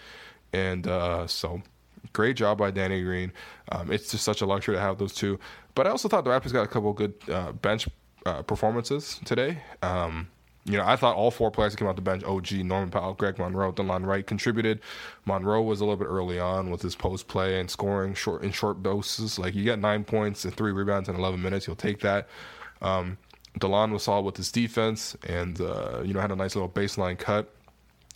And 0.53 0.87
uh, 0.87 1.27
so, 1.27 1.63
great 2.13 2.37
job 2.37 2.59
by 2.59 2.71
Danny 2.71 3.03
Green. 3.03 3.33
Um, 3.71 3.93
it's 3.93 4.11
just 4.11 4.25
such 4.25 4.41
a 4.41 4.47
luxury 4.47 4.77
to 4.77 4.81
have 4.81 4.99
those 4.99 5.13
two. 5.13 5.39
But 5.75 5.87
I 5.87 5.91
also 5.91 6.09
thought 6.09 6.25
the 6.25 6.31
Raptors 6.31 6.53
got 6.53 6.65
a 6.65 6.69
couple 6.69 6.93
good 6.93 7.15
uh, 7.31 7.53
bench 7.53 7.89
uh, 8.25 8.43
performances 8.43 9.21
today. 9.25 9.59
Um, 9.83 10.29
you 10.67 10.77
know, 10.77 10.85
I 10.85 10.97
thought 10.97 11.15
all 11.15 11.31
four 11.31 11.51
players 11.51 11.73
that 11.73 11.79
came 11.79 11.87
off 11.87 11.95
the 11.95 12.03
bench, 12.03 12.25
OG, 12.25 12.53
Norman 12.53 12.91
Powell, 12.91 13.15
Greg 13.15 13.39
Monroe, 13.39 13.73
Delon 13.73 14.05
Wright 14.05 14.27
contributed. 14.27 14.81
Monroe 15.25 15.63
was 15.63 15.81
a 15.81 15.85
little 15.85 15.97
bit 15.97 16.09
early 16.09 16.41
on 16.41 16.71
with 16.71 16.83
his 16.83 16.97
post 16.97 17.29
play 17.29 17.61
and 17.61 17.71
scoring 17.71 18.15
short 18.15 18.43
in 18.43 18.51
short 18.51 18.83
doses. 18.83 19.39
Like 19.39 19.55
you 19.55 19.63
get 19.63 19.79
nine 19.79 20.03
points 20.03 20.45
and 20.45 20.55
three 20.55 20.73
rebounds 20.73 21.09
in 21.09 21.15
11 21.15 21.41
minutes, 21.41 21.67
you'll 21.67 21.77
take 21.77 22.01
that. 22.01 22.29
Um, 22.83 23.17
Delon 23.61 23.93
was 23.93 24.03
solid 24.03 24.23
with 24.23 24.37
his 24.37 24.51
defense 24.51 25.17
and, 25.27 25.61
uh, 25.61 26.03
you 26.05 26.13
know, 26.13 26.21
had 26.21 26.33
a 26.33 26.37
nice 26.37 26.57
little 26.57 26.69
baseline 26.69 27.17
cut 27.17 27.49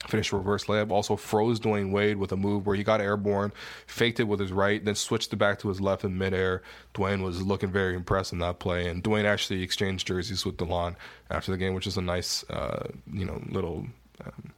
finished 0.08 0.32
reverse 0.32 0.64
layup. 0.64 0.90
Also 0.90 1.16
froze 1.16 1.60
Dwyane 1.60 1.90
Wade 1.90 2.16
with 2.16 2.32
a 2.32 2.36
move 2.36 2.66
where 2.66 2.76
he 2.76 2.82
got 2.82 3.00
airborne, 3.00 3.52
faked 3.86 4.20
it 4.20 4.24
with 4.24 4.40
his 4.40 4.52
right, 4.52 4.84
then 4.84 4.94
switched 4.94 5.32
it 5.32 5.36
back 5.36 5.58
to 5.60 5.68
his 5.68 5.80
left 5.80 6.04
in 6.04 6.16
midair. 6.16 6.62
Dwyane 6.94 7.22
was 7.22 7.42
looking 7.42 7.70
very 7.70 7.94
impressed 7.94 8.32
in 8.32 8.38
that 8.38 8.58
play, 8.58 8.88
and 8.88 9.04
Dwyane 9.04 9.24
actually 9.24 9.62
exchanged 9.62 10.06
jerseys 10.06 10.44
with 10.44 10.56
Delon 10.56 10.96
after 11.30 11.52
the 11.52 11.58
game, 11.58 11.74
which 11.74 11.86
is 11.86 11.96
a 11.96 12.02
nice, 12.02 12.48
uh, 12.50 12.88
you 13.12 13.24
know, 13.24 13.42
little 13.50 13.86
um, 14.24 14.52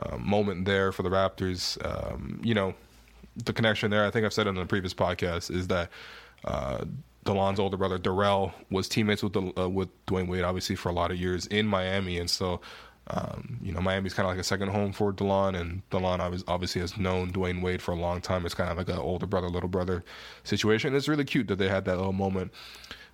uh, 0.00 0.16
moment 0.16 0.64
there 0.64 0.92
for 0.92 1.02
the 1.02 1.10
Raptors. 1.10 1.76
Um, 1.84 2.40
you 2.42 2.54
know, 2.54 2.74
the 3.36 3.52
connection 3.52 3.90
there, 3.90 4.04
I 4.04 4.10
think 4.10 4.24
I've 4.24 4.32
said 4.32 4.46
it 4.46 4.50
in 4.50 4.56
the 4.56 4.66
previous 4.66 4.94
podcast, 4.94 5.50
is 5.50 5.68
that 5.68 5.90
uh, 6.44 6.84
Delon's 7.24 7.60
older 7.60 7.76
brother 7.76 7.98
Darrell 7.98 8.52
was 8.70 8.88
teammates 8.88 9.22
with 9.22 9.32
the, 9.32 9.60
uh, 9.60 9.68
with 9.68 9.88
Dwyane 10.06 10.28
Wade, 10.28 10.44
obviously 10.44 10.76
for 10.76 10.88
a 10.88 10.92
lot 10.92 11.10
of 11.10 11.18
years 11.18 11.46
in 11.46 11.66
Miami, 11.66 12.18
and 12.18 12.30
so 12.30 12.60
um, 13.08 13.58
you 13.62 13.72
know 13.72 13.80
Miami's 13.80 14.14
kind 14.14 14.26
of 14.26 14.30
like 14.30 14.40
a 14.40 14.44
second 14.44 14.68
home 14.68 14.92
for 14.92 15.12
Delon, 15.12 15.58
and 15.58 15.82
Delon 15.90 16.42
obviously 16.46 16.80
has 16.80 16.96
known 16.96 17.32
Dwyane 17.32 17.62
Wade 17.62 17.80
for 17.80 17.92
a 17.92 17.96
long 17.96 18.20
time. 18.20 18.44
It's 18.44 18.54
kind 18.54 18.70
of 18.70 18.76
like 18.76 18.88
an 18.88 18.98
older 18.98 19.26
brother 19.26 19.48
little 19.48 19.68
brother 19.68 20.04
situation. 20.44 20.94
It's 20.94 21.08
really 21.08 21.24
cute 21.24 21.48
that 21.48 21.56
they 21.56 21.68
had 21.68 21.84
that 21.86 21.96
little 21.96 22.12
moment. 22.12 22.52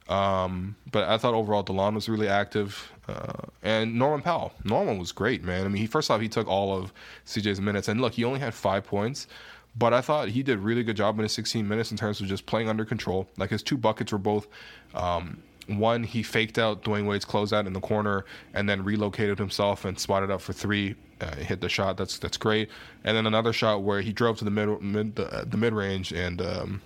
Um, 0.08 0.76
but 0.90 1.08
I 1.08 1.16
thought 1.16 1.32
overall 1.32 1.64
Delon 1.64 1.94
was 1.94 2.08
really 2.08 2.28
active, 2.28 2.92
uh, 3.08 3.32
and 3.62 3.98
Norman 3.98 4.20
Powell. 4.20 4.52
Norman 4.64 4.98
was 4.98 5.12
great, 5.12 5.44
man. 5.44 5.64
I 5.64 5.68
mean, 5.68 5.80
he 5.80 5.86
first 5.86 6.10
off 6.10 6.20
he 6.20 6.28
took 6.28 6.48
all 6.48 6.76
of 6.76 6.92
CJ's 7.26 7.60
minutes, 7.60 7.88
and 7.88 8.00
look, 8.00 8.14
he 8.14 8.24
only 8.24 8.40
had 8.40 8.52
five 8.52 8.84
points, 8.84 9.28
but 9.76 9.94
I 9.94 10.00
thought 10.00 10.28
he 10.28 10.42
did 10.42 10.56
a 10.56 10.60
really 10.60 10.82
good 10.82 10.96
job 10.96 11.18
in 11.18 11.22
his 11.22 11.32
16 11.32 11.66
minutes 11.66 11.90
in 11.90 11.96
terms 11.96 12.20
of 12.20 12.26
just 12.26 12.46
playing 12.46 12.68
under 12.68 12.84
control. 12.84 13.28
Like 13.36 13.50
his 13.50 13.62
two 13.62 13.76
buckets 13.76 14.12
were 14.12 14.18
both. 14.18 14.48
Um, 14.94 15.42
one, 15.66 16.04
he 16.04 16.22
faked 16.22 16.58
out 16.58 16.82
Dwyane 16.82 17.06
Wade's 17.06 17.24
closeout 17.24 17.66
in 17.66 17.72
the 17.72 17.80
corner 17.80 18.24
and 18.52 18.68
then 18.68 18.84
relocated 18.84 19.38
himself 19.38 19.84
and 19.84 19.98
spotted 19.98 20.30
up 20.30 20.40
for 20.40 20.52
three. 20.52 20.94
Uh, 21.20 21.34
hit 21.36 21.60
the 21.60 21.68
shot. 21.68 21.96
That's 21.96 22.18
that's 22.18 22.36
great. 22.36 22.68
And 23.04 23.16
then 23.16 23.26
another 23.26 23.52
shot 23.52 23.82
where 23.82 24.00
he 24.00 24.12
drove 24.12 24.38
to 24.38 24.44
the 24.44 24.50
mid, 24.50 24.82
mid 24.82 25.16
the, 25.16 25.46
the 25.48 25.56
mid 25.56 25.72
range 25.72 26.12
and 26.12 26.42
um, 26.42 26.82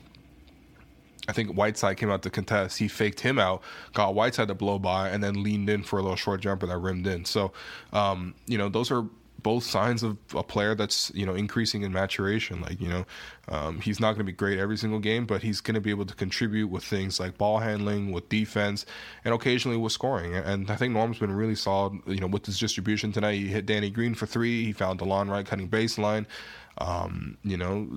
I 1.28 1.32
think 1.32 1.50
Whiteside 1.52 1.98
came 1.98 2.10
out 2.10 2.22
to 2.22 2.30
contest. 2.30 2.78
He 2.78 2.88
faked 2.88 3.20
him 3.20 3.38
out, 3.38 3.62
got 3.92 4.14
Whiteside 4.14 4.48
to 4.48 4.54
blow 4.54 4.78
by, 4.78 5.10
and 5.10 5.22
then 5.22 5.42
leaned 5.42 5.68
in 5.68 5.82
for 5.82 5.98
a 5.98 6.02
little 6.02 6.16
short 6.16 6.40
jumper 6.40 6.66
that 6.66 6.78
rimmed 6.78 7.06
in. 7.06 7.26
So, 7.26 7.52
um, 7.92 8.34
you 8.46 8.56
know, 8.56 8.70
those 8.70 8.90
are 8.90 9.04
both 9.48 9.64
signs 9.64 10.02
of 10.02 10.18
a 10.34 10.42
player 10.42 10.74
that's 10.74 11.10
you 11.14 11.24
know 11.24 11.34
increasing 11.34 11.80
in 11.80 11.90
maturation. 11.90 12.60
Like 12.60 12.82
you 12.82 12.88
know, 12.90 13.06
um, 13.48 13.80
he's 13.80 13.98
not 13.98 14.08
going 14.08 14.18
to 14.18 14.24
be 14.24 14.32
great 14.32 14.58
every 14.58 14.76
single 14.76 14.98
game, 14.98 15.24
but 15.24 15.42
he's 15.42 15.62
going 15.62 15.74
to 15.74 15.80
be 15.80 15.88
able 15.88 16.04
to 16.04 16.14
contribute 16.14 16.66
with 16.68 16.84
things 16.84 17.18
like 17.18 17.38
ball 17.38 17.58
handling, 17.58 18.12
with 18.12 18.28
defense, 18.28 18.84
and 19.24 19.32
occasionally 19.32 19.78
with 19.78 19.92
scoring. 19.92 20.34
And 20.34 20.70
I 20.70 20.76
think 20.76 20.92
Norm's 20.92 21.18
been 21.18 21.32
really 21.32 21.54
solid. 21.54 21.94
You 22.06 22.20
know, 22.20 22.26
with 22.26 22.44
his 22.44 22.58
distribution 22.58 23.10
tonight, 23.10 23.36
he 23.36 23.46
hit 23.46 23.64
Danny 23.64 23.88
Green 23.88 24.14
for 24.14 24.26
three. 24.26 24.66
He 24.66 24.72
found 24.74 25.00
Delon 25.00 25.30
Wright 25.30 25.46
cutting 25.46 25.70
baseline. 25.70 26.26
Um, 26.76 27.38
you 27.42 27.56
know, 27.56 27.88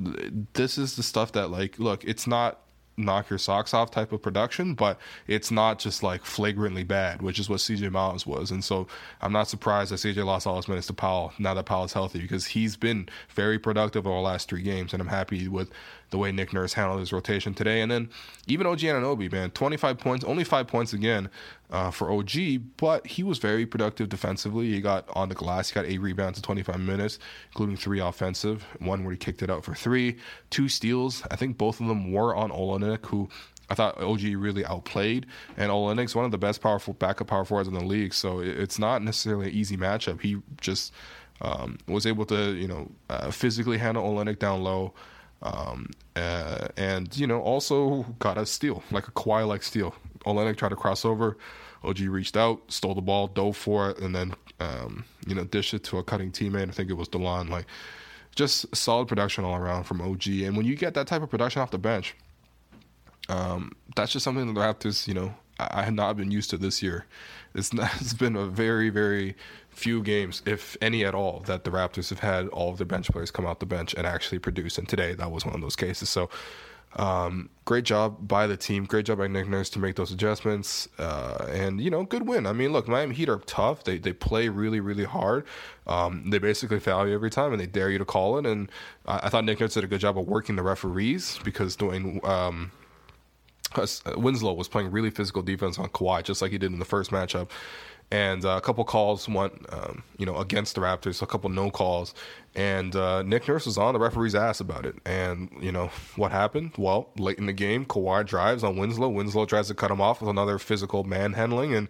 this 0.54 0.78
is 0.78 0.96
the 0.96 1.04
stuff 1.04 1.34
that 1.34 1.52
like, 1.52 1.80
look, 1.80 2.06
it's 2.06 2.28
not 2.28 2.62
knock 3.02 3.30
your 3.30 3.40
socks 3.40 3.74
off 3.74 3.92
type 3.92 4.12
of 4.12 4.22
production, 4.22 4.74
but 4.74 5.00
it's 5.28 5.52
not 5.52 5.80
just 5.80 6.04
like 6.04 6.26
flagrantly 6.26 6.84
bad, 6.84 7.22
which 7.22 7.40
is 7.40 7.50
what 7.50 7.60
CJ 7.60 7.92
Miles 7.92 8.26
was. 8.26 8.52
And 8.52 8.64
so 8.64 8.88
I'm 9.22 9.32
not 9.34 9.48
surprised 9.48 9.92
that 9.92 9.96
CJ 9.96 10.26
lost 10.26 10.48
all 10.48 10.58
his 10.58 10.68
minutes 10.68 10.88
to 10.88 10.94
Powell 10.94 11.34
now 11.40 11.54
that 11.54 11.66
Powell's 11.66 11.94
healthy 11.94 12.20
because 12.20 12.48
he's 12.48 12.76
been 12.76 13.10
very 13.30 13.60
productive 13.60 14.08
over 14.08 14.16
the 14.16 14.22
last 14.22 14.50
three 14.50 14.62
games, 14.62 14.94
and 14.94 15.02
I'm 15.02 15.08
happy 15.08 15.48
with 15.48 15.70
the 16.12 16.18
way 16.18 16.32
Nick 16.32 16.54
Nurse 16.54 16.74
handled 16.74 17.00
his 17.00 17.12
rotation 17.12 17.54
today. 17.54 17.82
And 17.82 17.92
then 17.92 18.10
even 18.48 18.68
OG 18.68 18.80
Anunoby, 18.80 19.32
man, 19.32 19.50
25 19.52 19.98
points, 19.98 20.26
only 20.26 20.44
five 20.44 20.68
points 20.68 20.94
again 20.94 21.30
uh, 21.72 21.92
for 21.92 22.12
OG, 22.12 22.32
but 22.78 23.08
he 23.08 23.24
was 23.24 23.38
very 23.38 23.66
productive 23.66 24.10
defensively. 24.10 24.70
He 24.70 24.82
got 24.82 25.06
on 25.14 25.30
the 25.30 25.36
glass, 25.36 25.70
he 25.70 25.74
got 25.76 25.86
eight 25.86 26.00
rebounds 26.00 26.38
in 26.38 26.44
25 26.44 26.80
minutes, 26.80 27.20
including 27.52 27.78
three 27.78 28.00
offensive, 28.00 28.66
one 28.80 29.04
where 29.04 29.12
he 29.12 29.18
kicked 29.18 29.42
it 29.42 29.50
out 29.50 29.64
for 29.64 29.74
three, 29.74 30.18
two 30.50 30.68
steals. 30.68 31.24
I 31.32 31.36
think 31.36 31.58
both 31.58 31.80
of 31.80 31.88
them 31.88 32.12
were 32.12 32.36
on 32.36 32.52
Olynyk, 32.52 33.06
who 33.06 33.30
I 33.70 33.74
thought 33.74 34.02
OG 34.02 34.24
really 34.36 34.66
outplayed, 34.66 35.28
and 35.56 35.72
Olynyk's 35.72 36.14
one 36.14 36.26
of 36.26 36.32
the 36.32 36.38
best 36.38 36.62
powerful 36.62 36.94
backup 36.94 37.28
power 37.28 37.46
forwards 37.46 37.70
in 37.70 37.74
the 37.74 37.84
league. 37.84 38.14
So 38.14 38.40
it's 38.40 38.78
not 38.78 39.02
necessarily 39.02 39.48
an 39.48 39.54
easy 39.54 39.78
matchup. 39.78 40.22
He 40.22 40.42
just 40.60 40.92
um, 41.40 41.78
was 41.88 42.06
able 42.06 42.26
to, 42.26 42.52
you 42.54 42.68
know, 42.68 42.92
uh, 43.10 43.32
physically 43.32 43.78
handle 43.78 44.04
Olynyk 44.04 44.40
down 44.40 44.62
low. 44.62 44.94
Um, 45.42 45.90
uh, 46.16 46.68
and 46.78 47.16
you 47.18 47.28
know, 47.28 47.42
also 47.42 48.04
got 48.20 48.38
a 48.38 48.46
steal, 48.46 48.84
like 48.92 49.08
a 49.08 49.12
Kawhi 49.12 49.48
like 49.48 49.64
steal. 49.64 49.96
Olynyk 50.26 50.58
tried 50.58 50.70
to 50.70 50.76
cross 50.76 51.04
over. 51.06 51.38
OG 51.84 52.00
reached 52.02 52.38
out, 52.38 52.62
stole 52.72 52.94
the 52.94 53.02
ball, 53.02 53.28
dove 53.28 53.58
for 53.58 53.90
it, 53.90 54.00
and 54.00 54.16
then 54.16 54.36
um, 54.60 55.04
you 55.26 55.34
know 55.34 55.44
dished 55.44 55.74
it 55.74 55.84
to 55.86 55.98
a 55.98 56.04
cutting 56.04 56.32
teammate. 56.32 56.70
I 56.70 56.72
think 56.72 56.92
it 56.92 56.94
was 56.94 57.10
Delon. 57.10 57.50
Like 57.50 57.66
just 58.36 58.74
solid 58.76 59.08
production 59.08 59.44
all 59.44 59.56
around 59.56 59.84
from 59.84 60.02
OG. 60.02 60.28
And 60.28 60.56
when 60.56 60.66
you 60.66 60.76
get 60.76 60.94
that 60.94 61.08
type 61.08 61.22
of 61.22 61.30
production 61.30 61.62
off 61.62 61.72
the 61.72 61.78
bench, 61.78 62.16
um, 63.30 63.74
that's 63.96 64.12
just 64.12 64.24
something 64.24 64.48
that 64.48 64.54
the 64.54 64.60
Raptors, 64.60 65.08
you 65.08 65.14
know, 65.14 65.34
I, 65.60 65.82
I 65.82 65.84
have 65.84 65.94
not 65.94 66.18
been 66.18 66.32
used 66.32 66.50
to 66.52 66.58
this 66.58 66.82
year. 66.82 67.06
It's, 67.54 67.74
not, 67.74 67.92
it's 68.00 68.14
been 68.14 68.36
a 68.36 68.46
very, 68.46 68.90
very 68.90 69.36
few 69.72 70.04
games, 70.04 70.42
if 70.46 70.78
any 70.82 71.04
at 71.06 71.16
all, 71.16 71.40
that 71.48 71.64
the 71.64 71.72
Raptors 71.72 72.10
have 72.10 72.20
had 72.20 72.48
all 72.50 72.70
of 72.70 72.78
their 72.78 72.86
bench 72.86 73.10
players 73.10 73.32
come 73.32 73.46
out 73.46 73.60
the 73.60 73.66
bench 73.66 73.94
and 73.96 74.06
actually 74.06 74.40
produce. 74.40 74.78
And 74.78 74.88
today, 74.88 75.14
that 75.16 75.32
was 75.32 75.46
one 75.46 75.56
of 75.56 75.62
those 75.62 75.76
cases. 75.76 76.10
So, 76.10 76.30
um, 76.98 77.50
great 77.64 77.86
job 77.86 78.28
by 78.28 78.48
the 78.48 78.58
team. 78.58 78.86
Great 78.86 79.06
job 79.06 79.20
by 79.20 79.28
Nick 79.28 79.48
Nurse 79.48 79.70
to 79.72 79.80
make 79.80 79.96
those 79.96 80.12
adjustments. 80.12 80.90
Uh, 80.98 81.48
and, 81.50 81.80
you 81.80 81.90
know, 81.90 82.04
good 82.04 82.28
win. 82.28 82.46
I 82.46 82.54
mean, 82.54 82.74
look, 82.74 82.88
Miami 82.88 83.16
Heat 83.16 83.30
are 83.30 83.40
tough. 83.40 83.86
They, 83.86 83.98
they 83.98 84.14
play 84.14 84.50
really, 84.50 84.82
really 84.82 85.06
hard. 85.06 85.46
Um, 85.88 86.30
they 86.30 86.38
basically 86.38 86.80
foul 86.80 87.08
you 87.08 87.14
every 87.14 87.30
time 87.30 87.54
and 87.54 87.62
they 87.62 87.66
dare 87.66 87.90
you 87.90 87.98
to 87.98 88.06
call 88.06 88.38
it. 88.38 88.46
And 88.46 88.70
I, 89.06 89.22
I 89.24 89.30
thought 89.30 89.46
Nick 89.46 89.62
Nurse 89.62 89.76
did 89.76 89.86
a 89.86 89.88
good 89.88 90.02
job 90.02 90.18
of 90.18 90.28
working 90.28 90.56
the 90.56 90.64
referees 90.64 91.40
because 91.44 91.78
Dwyane. 91.78 92.24
Um, 92.28 92.72
Winslow 94.18 94.52
was 94.52 94.68
playing 94.68 94.92
really 94.92 95.12
physical 95.12 95.42
defense 95.42 95.80
on 95.80 95.88
Kawhi, 95.88 96.24
just 96.24 96.42
like 96.42 96.52
he 96.52 96.58
did 96.58 96.74
in 96.74 96.80
the 96.80 96.84
first 96.84 97.10
matchup 97.10 97.48
and 98.12 98.44
uh, 98.44 98.58
a 98.58 98.62
couple 98.62 98.84
calls 98.84 99.28
went, 99.30 99.54
um, 99.72 100.04
you 100.18 100.26
know, 100.26 100.36
against 100.38 100.76
the 100.76 100.82
Raptors, 100.82 101.22
a 101.22 101.26
couple 101.26 101.50
no 101.50 101.72
calls, 101.72 102.14
and 102.54 102.94
uh, 102.96 103.24
Nick 103.24 103.48
Nurse 103.48 103.66
was 103.66 103.78
on 103.78 103.94
the 103.94 104.00
referee's 104.00 104.36
ass 104.36 104.60
about 104.60 104.86
it. 104.86 104.96
And 105.06 105.50
you 105.62 105.72
know 105.72 105.90
what 106.18 106.32
happened? 106.32 106.74
Well, 106.78 107.10
late 107.18 107.38
in 107.38 107.46
the 107.46 107.54
game, 107.54 107.86
Kawhi 107.86 108.26
drives 108.26 108.64
on 108.64 108.76
Winslow. 108.76 109.10
Winslow 109.10 109.46
tries 109.46 109.70
to 109.70 109.74
cut 109.74 109.92
him 109.92 110.02
off 110.02 110.20
with 110.20 110.30
another 110.30 110.60
physical 110.60 111.06
manhandling, 111.06 111.74
and 111.74 111.88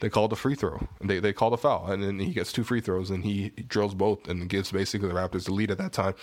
they 0.00 0.10
called 0.10 0.32
a 0.32 0.36
free 0.36 0.54
throw. 0.54 0.86
They 1.00 1.20
they 1.20 1.32
called 1.32 1.54
a 1.54 1.56
foul, 1.56 1.90
and 1.90 2.02
then 2.02 2.18
he 2.18 2.32
gets 2.32 2.52
two 2.52 2.64
free 2.64 2.80
throws, 2.80 3.08
and 3.08 3.24
he, 3.24 3.52
he 3.56 3.62
drills 3.62 3.94
both, 3.94 4.28
and 4.28 4.48
gives 4.48 4.70
basically 4.70 5.08
the 5.08 5.14
Raptors 5.14 5.46
the 5.46 5.54
lead 5.54 5.70
at 5.70 5.78
that 5.78 5.92
time. 5.92 6.14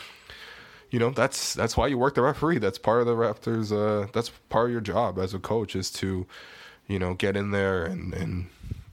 You 0.91 0.99
know 0.99 1.09
that's 1.09 1.53
that's 1.55 1.75
why 1.75 1.87
you 1.87 1.97
work 1.97 2.13
the 2.15 2.21
referee. 2.21 2.59
That's 2.59 2.77
part 2.77 3.01
of 3.01 3.07
the 3.07 3.15
Raptors. 3.15 3.71
Uh, 3.71 4.07
that's 4.13 4.29
part 4.49 4.67
of 4.67 4.71
your 4.71 4.81
job 4.81 5.17
as 5.17 5.33
a 5.33 5.39
coach 5.39 5.75
is 5.75 5.89
to, 5.91 6.27
you 6.87 6.99
know, 6.99 7.15
get 7.15 7.35
in 7.35 7.51
there 7.51 7.85
and 7.85 8.13
and 8.13 8.47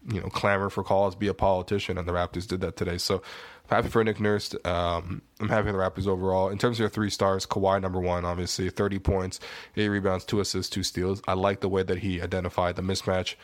you 0.08 0.20
know, 0.20 0.28
clamor 0.28 0.70
for 0.70 0.84
calls, 0.84 1.14
be 1.14 1.28
a 1.28 1.34
politician, 1.34 1.98
and 1.98 2.06
the 2.06 2.12
Raptors 2.12 2.46
did 2.46 2.60
that 2.60 2.76
today. 2.76 2.98
So 2.98 3.22
I'm 3.68 3.76
happy 3.76 3.88
for 3.88 4.04
Nick 4.04 4.20
Nurse. 4.20 4.54
Um, 4.64 5.22
I'm 5.40 5.48
happy 5.48 5.66
for 5.66 5.72
the 5.72 5.78
Raptors 5.78 6.06
overall. 6.06 6.48
In 6.48 6.58
terms 6.58 6.76
of 6.76 6.80
your 6.80 6.88
three 6.88 7.10
stars, 7.10 7.46
Kawhi 7.46 7.80
number 7.80 8.00
one, 8.00 8.24
obviously, 8.24 8.70
30 8.70 8.98
points, 9.00 9.40
eight 9.76 9.88
rebounds, 9.88 10.24
two 10.24 10.40
assists, 10.40 10.70
two 10.70 10.82
steals. 10.82 11.20
I 11.26 11.34
like 11.34 11.60
the 11.60 11.68
way 11.68 11.82
that 11.82 11.98
he 11.98 12.20
identified 12.20 12.76
the 12.76 12.82
mismatch 12.82 13.34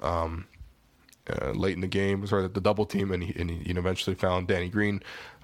um, 0.00 0.46
uh, 1.30 1.50
late 1.50 1.74
in 1.74 1.80
the 1.80 1.86
game, 1.86 2.26
sorry, 2.26 2.48
the 2.48 2.60
double 2.60 2.86
team, 2.86 3.12
and 3.12 3.22
he, 3.22 3.38
and 3.38 3.50
he 3.50 3.70
eventually 3.70 4.16
found 4.16 4.48
Danny 4.48 4.68
Green. 4.68 5.02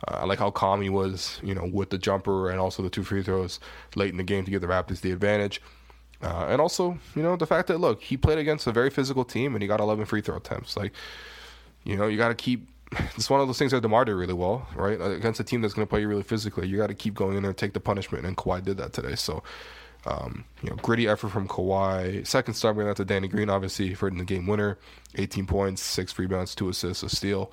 Uh, 0.08 0.18
I 0.22 0.24
like 0.24 0.38
how 0.38 0.50
calm 0.50 0.80
he 0.80 0.90
was, 0.90 1.40
you 1.42 1.54
know, 1.54 1.68
with 1.70 1.90
the 1.90 1.98
jumper 1.98 2.50
and 2.50 2.58
also 2.58 2.82
the 2.82 2.90
two 2.90 3.04
free 3.04 3.22
throws 3.22 3.60
late 3.94 4.10
in 4.10 4.16
the 4.16 4.22
game 4.24 4.44
to 4.44 4.50
give 4.50 4.60
the 4.60 4.66
Raptors 4.66 5.00
the 5.00 5.12
advantage. 5.12 5.60
Uh, 6.24 6.46
and 6.48 6.60
also, 6.60 6.98
you 7.14 7.22
know, 7.22 7.36
the 7.36 7.46
fact 7.46 7.68
that 7.68 7.78
look, 7.78 8.02
he 8.02 8.16
played 8.16 8.38
against 8.38 8.66
a 8.66 8.72
very 8.72 8.88
physical 8.88 9.24
team 9.24 9.54
and 9.54 9.62
he 9.62 9.68
got 9.68 9.78
11 9.78 10.06
free 10.06 10.22
throw 10.22 10.36
attempts. 10.36 10.74
Like, 10.76 10.92
you 11.84 11.96
know, 11.96 12.06
you 12.06 12.16
got 12.16 12.28
to 12.28 12.34
keep. 12.34 12.68
It's 13.16 13.28
one 13.28 13.40
of 13.40 13.46
those 13.48 13.58
things 13.58 13.72
that 13.72 13.80
Demar 13.80 14.04
did 14.04 14.14
really 14.14 14.34
well, 14.34 14.68
right? 14.76 15.00
Against 15.00 15.40
a 15.40 15.44
team 15.44 15.60
that's 15.60 15.74
going 15.74 15.86
to 15.86 15.90
play 15.90 16.00
you 16.00 16.08
really 16.08 16.22
physically, 16.22 16.68
you 16.68 16.76
got 16.76 16.86
to 16.86 16.94
keep 16.94 17.14
going 17.14 17.36
in 17.36 17.42
there 17.42 17.50
and 17.50 17.58
take 17.58 17.72
the 17.72 17.80
punishment. 17.80 18.24
And 18.24 18.36
Kawhi 18.36 18.64
did 18.64 18.76
that 18.76 18.92
today. 18.92 19.16
So, 19.16 19.42
um, 20.06 20.44
you 20.62 20.70
know, 20.70 20.76
gritty 20.76 21.08
effort 21.08 21.30
from 21.30 21.48
Kawhi. 21.48 22.26
Second 22.26 22.54
star, 22.54 22.72
going 22.72 22.88
out 22.88 22.96
to 22.96 23.04
Danny 23.04 23.26
Green, 23.26 23.50
obviously, 23.50 23.94
for 23.94 24.10
the 24.10 24.24
game 24.24 24.46
winner. 24.46 24.78
18 25.16 25.46
points, 25.46 25.82
six 25.82 26.16
rebounds, 26.18 26.54
two 26.54 26.68
assists, 26.68 27.02
a 27.02 27.08
steal. 27.08 27.50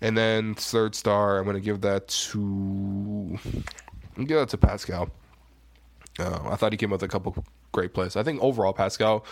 And 0.00 0.16
then 0.16 0.54
third 0.54 0.94
star, 0.94 1.38
I'm 1.38 1.44
going 1.44 1.56
to 1.56 1.60
give 1.60 1.82
that 1.82 2.08
to. 2.08 3.38
give 4.16 4.28
that 4.28 4.48
to 4.48 4.58
Pascal. 4.58 5.10
Uh, 6.18 6.40
I 6.48 6.56
thought 6.56 6.72
he 6.72 6.78
came 6.78 6.90
with 6.90 7.02
a 7.02 7.08
couple 7.08 7.44
great 7.72 7.94
plays. 7.94 8.16
I 8.16 8.22
think 8.22 8.42
overall 8.42 8.72
Pascal 8.72 9.24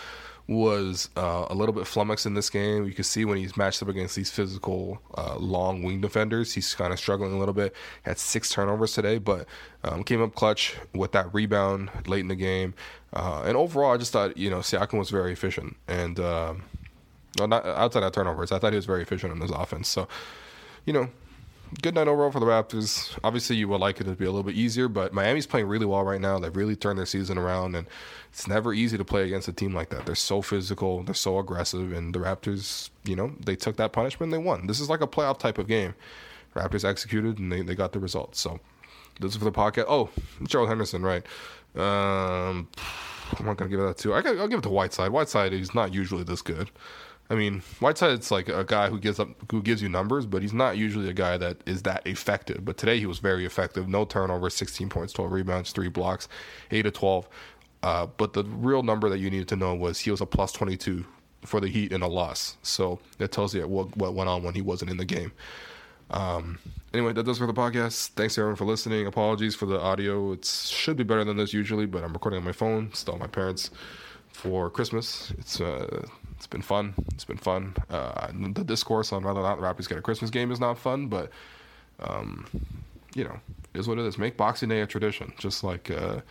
was 0.49 1.09
uh, 1.15 1.45
a 1.47 1.53
little 1.53 1.73
bit 1.73 1.85
flummoxed 1.85 2.25
in 2.25 2.33
this 2.33 2.49
game. 2.49 2.85
You 2.85 2.93
can 2.93 3.03
see 3.03 3.23
when 3.23 3.37
he's 3.37 3.55
matched 3.55 3.83
up 3.83 3.87
against 3.87 4.15
these 4.15 4.31
physical, 4.31 4.99
uh, 5.15 5.35
long 5.37 5.83
wing 5.83 6.01
defenders, 6.01 6.53
he's 6.53 6.73
kind 6.73 6.91
of 6.91 6.97
struggling 6.97 7.33
a 7.33 7.37
little 7.37 7.53
bit. 7.53 7.75
Had 8.01 8.17
six 8.17 8.49
turnovers 8.49 8.93
today, 8.93 9.19
but 9.19 9.45
um, 9.83 10.03
came 10.03 10.23
up 10.23 10.33
clutch 10.33 10.75
with 10.95 11.11
that 11.11 11.31
rebound 11.35 11.91
late 12.07 12.21
in 12.21 12.29
the 12.29 12.35
game. 12.35 12.73
Uh, 13.13 13.43
and 13.45 13.55
overall, 13.55 13.93
I 13.93 13.97
just 13.97 14.11
thought 14.11 14.37
you 14.37 14.49
know 14.49 14.59
Siakam 14.59 14.97
was 14.97 15.11
very 15.11 15.33
efficient, 15.33 15.77
and 15.87 16.19
um, 16.19 16.63
well, 17.37 17.47
not 17.47 17.65
outside 17.65 18.01
of 18.01 18.11
turnovers, 18.11 18.51
I 18.51 18.57
thought 18.57 18.73
he 18.73 18.77
was 18.77 18.85
very 18.85 19.03
efficient 19.03 19.31
in 19.31 19.39
his 19.39 19.51
offense. 19.51 19.87
So, 19.87 20.07
you 20.85 20.93
know, 20.93 21.09
good 21.81 21.95
night 21.95 22.07
overall 22.07 22.31
for 22.31 22.39
the 22.39 22.45
Raptors. 22.45 23.17
Obviously, 23.23 23.55
you 23.55 23.67
would 23.67 23.79
like 23.79 24.01
it 24.01 24.05
to 24.05 24.11
be 24.11 24.25
a 24.25 24.29
little 24.31 24.43
bit 24.43 24.55
easier, 24.55 24.87
but 24.87 25.13
Miami's 25.13 25.45
playing 25.45 25.67
really 25.67 25.85
well 25.85 26.03
right 26.03 26.19
now. 26.19 26.39
They've 26.39 26.55
really 26.55 26.75
turned 26.75 26.97
their 26.99 27.05
season 27.05 27.37
around, 27.37 27.75
and 27.75 27.87
it's 28.31 28.47
never 28.47 28.73
easy 28.73 28.97
to 28.97 29.05
play 29.05 29.23
against 29.25 29.47
a 29.47 29.53
team 29.53 29.73
like 29.73 29.89
that. 29.89 30.05
They're 30.05 30.15
so 30.15 30.41
physical, 30.41 31.03
they're 31.03 31.13
so 31.13 31.39
aggressive, 31.39 31.91
and 31.91 32.13
the 32.13 32.19
Raptors, 32.19 32.89
you 33.03 33.15
know, 33.15 33.33
they 33.43 33.55
took 33.55 33.77
that 33.77 33.91
punishment, 33.91 34.31
they 34.31 34.37
won. 34.37 34.67
This 34.67 34.79
is 34.79 34.89
like 34.89 35.01
a 35.01 35.07
playoff 35.07 35.39
type 35.39 35.57
of 35.57 35.67
game. 35.67 35.93
Raptors 36.55 36.83
executed, 36.83 37.37
and 37.37 37.51
they, 37.51 37.61
they 37.61 37.75
got 37.75 37.91
the 37.91 37.99
results. 37.99 38.39
So, 38.39 38.59
this 39.19 39.31
is 39.31 39.37
for 39.37 39.45
the 39.45 39.51
podcast. 39.51 39.85
Oh, 39.87 40.09
Gerald 40.43 40.69
Henderson, 40.69 41.03
right? 41.03 41.23
Um, 41.75 42.67
I'm 43.37 43.45
not 43.45 43.57
gonna 43.57 43.69
give 43.69 43.79
it 43.79 43.83
that 43.83 43.97
to. 43.99 44.13
I 44.13 44.21
will 44.21 44.47
give 44.47 44.59
it 44.59 44.63
to 44.63 44.69
Whiteside. 44.69 45.11
Whiteside, 45.11 45.53
is 45.53 45.75
not 45.75 45.93
usually 45.93 46.23
this 46.23 46.41
good. 46.41 46.71
I 47.31 47.35
mean, 47.35 47.61
Whiteside's 47.79 48.31
like 48.31 48.49
a 48.49 48.63
guy 48.63 48.89
who 48.89 48.99
gives 48.99 49.19
up, 49.19 49.29
who 49.51 49.61
gives 49.61 49.83
you 49.83 49.89
numbers, 49.89 50.25
but 50.25 50.41
he's 50.41 50.53
not 50.53 50.77
usually 50.77 51.09
a 51.09 51.13
guy 51.13 51.37
that 51.37 51.57
is 51.67 51.83
that 51.83 52.05
effective. 52.07 52.65
But 52.65 52.77
today 52.77 52.99
he 52.99 53.05
was 53.05 53.19
very 53.19 53.45
effective. 53.45 53.87
No 53.87 54.03
turnovers, 54.03 54.55
16 54.55 54.89
points, 54.89 55.13
12 55.13 55.31
rebounds, 55.31 55.71
three 55.71 55.89
blocks, 55.89 56.27
eight 56.71 56.83
to 56.83 56.91
12. 56.91 57.29
Uh, 57.83 58.07
but 58.17 58.33
the 58.33 58.43
real 58.43 58.81
number 58.81 59.09
that 59.09 59.19
you 59.19 59.29
needed 59.29 59.47
to 59.49 59.55
know 59.55 59.75
was 59.75 59.99
he 59.99 60.11
was 60.11 60.21
a 60.21 60.25
plus 60.25 60.51
22 60.51 61.05
for 61.45 61.59
the 61.59 61.67
Heat 61.67 61.91
in 61.91 62.01
a 62.01 62.07
loss. 62.07 62.57
So 62.63 62.99
that 63.19 63.31
tells 63.31 63.53
you 63.53 63.67
what, 63.67 63.95
what 63.95 64.15
went 64.15 64.29
on 64.29 64.41
when 64.43 64.55
he 64.55 64.61
wasn't 64.61 64.89
in 64.89 64.97
the 64.97 65.05
game. 65.05 65.31
Um, 66.09 66.57
anyway, 66.93 67.13
that 67.13 67.23
does 67.23 67.37
for 67.37 67.45
the 67.45 67.53
podcast. 67.53 68.09
Thanks 68.09 68.39
everyone 68.39 68.55
for 68.55 68.65
listening. 68.65 69.05
Apologies 69.05 69.55
for 69.55 69.67
the 69.67 69.79
audio. 69.79 70.31
It 70.31 70.45
should 70.45 70.97
be 70.97 71.03
better 71.03 71.23
than 71.23 71.37
this 71.37 71.53
usually, 71.53 71.85
but 71.85 72.03
I'm 72.03 72.11
recording 72.11 72.39
on 72.39 72.43
my 72.43 72.51
phone. 72.51 72.91
Still 72.93 73.17
my 73.17 73.27
parents 73.27 73.69
for 74.31 74.69
Christmas. 74.69 75.31
It's 75.37 75.59
uh, 75.61 76.05
it's 76.35 76.47
been 76.47 76.61
fun. 76.61 76.93
It's 77.13 77.25
been 77.25 77.37
fun. 77.37 77.75
Uh, 77.89 78.27
the 78.53 78.63
discourse 78.63 79.11
on 79.11 79.23
whether 79.23 79.39
or 79.39 79.43
not 79.43 79.59
the 79.59 79.63
Raptors 79.63 79.89
get 79.89 79.97
a 79.97 80.01
Christmas 80.01 80.31
game 80.31 80.51
is 80.51 80.59
not 80.59 80.77
fun, 80.77 81.07
but 81.07 81.31
um, 81.99 82.47
you 83.13 83.23
know, 83.23 83.39
is 83.73 83.87
what 83.87 83.97
it 83.97 84.05
is. 84.05 84.17
Make 84.17 84.37
Boxing 84.37 84.69
Day 84.69 84.81
a 84.81 84.87
tradition, 84.87 85.33
just 85.37 85.63
like 85.63 85.91
uh, 85.91 86.21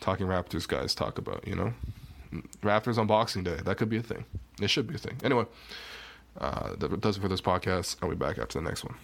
talking 0.00 0.26
Raptors 0.26 0.66
guys 0.66 0.94
talk 0.94 1.18
about. 1.18 1.46
You 1.46 1.56
know, 1.56 1.74
Raptors 2.62 2.98
on 2.98 3.06
Boxing 3.06 3.44
Day. 3.44 3.58
That 3.64 3.76
could 3.76 3.88
be 3.88 3.98
a 3.98 4.02
thing. 4.02 4.24
It 4.60 4.68
should 4.68 4.86
be 4.86 4.94
a 4.94 4.98
thing. 4.98 5.18
Anyway, 5.22 5.44
uh, 6.40 6.74
that 6.76 7.00
does 7.00 7.18
it 7.18 7.20
for 7.20 7.28
this 7.28 7.40
podcast. 7.40 7.96
I'll 8.02 8.10
be 8.10 8.16
back 8.16 8.38
after 8.38 8.58
the 8.58 8.64
next 8.64 8.84
one. 8.84 8.96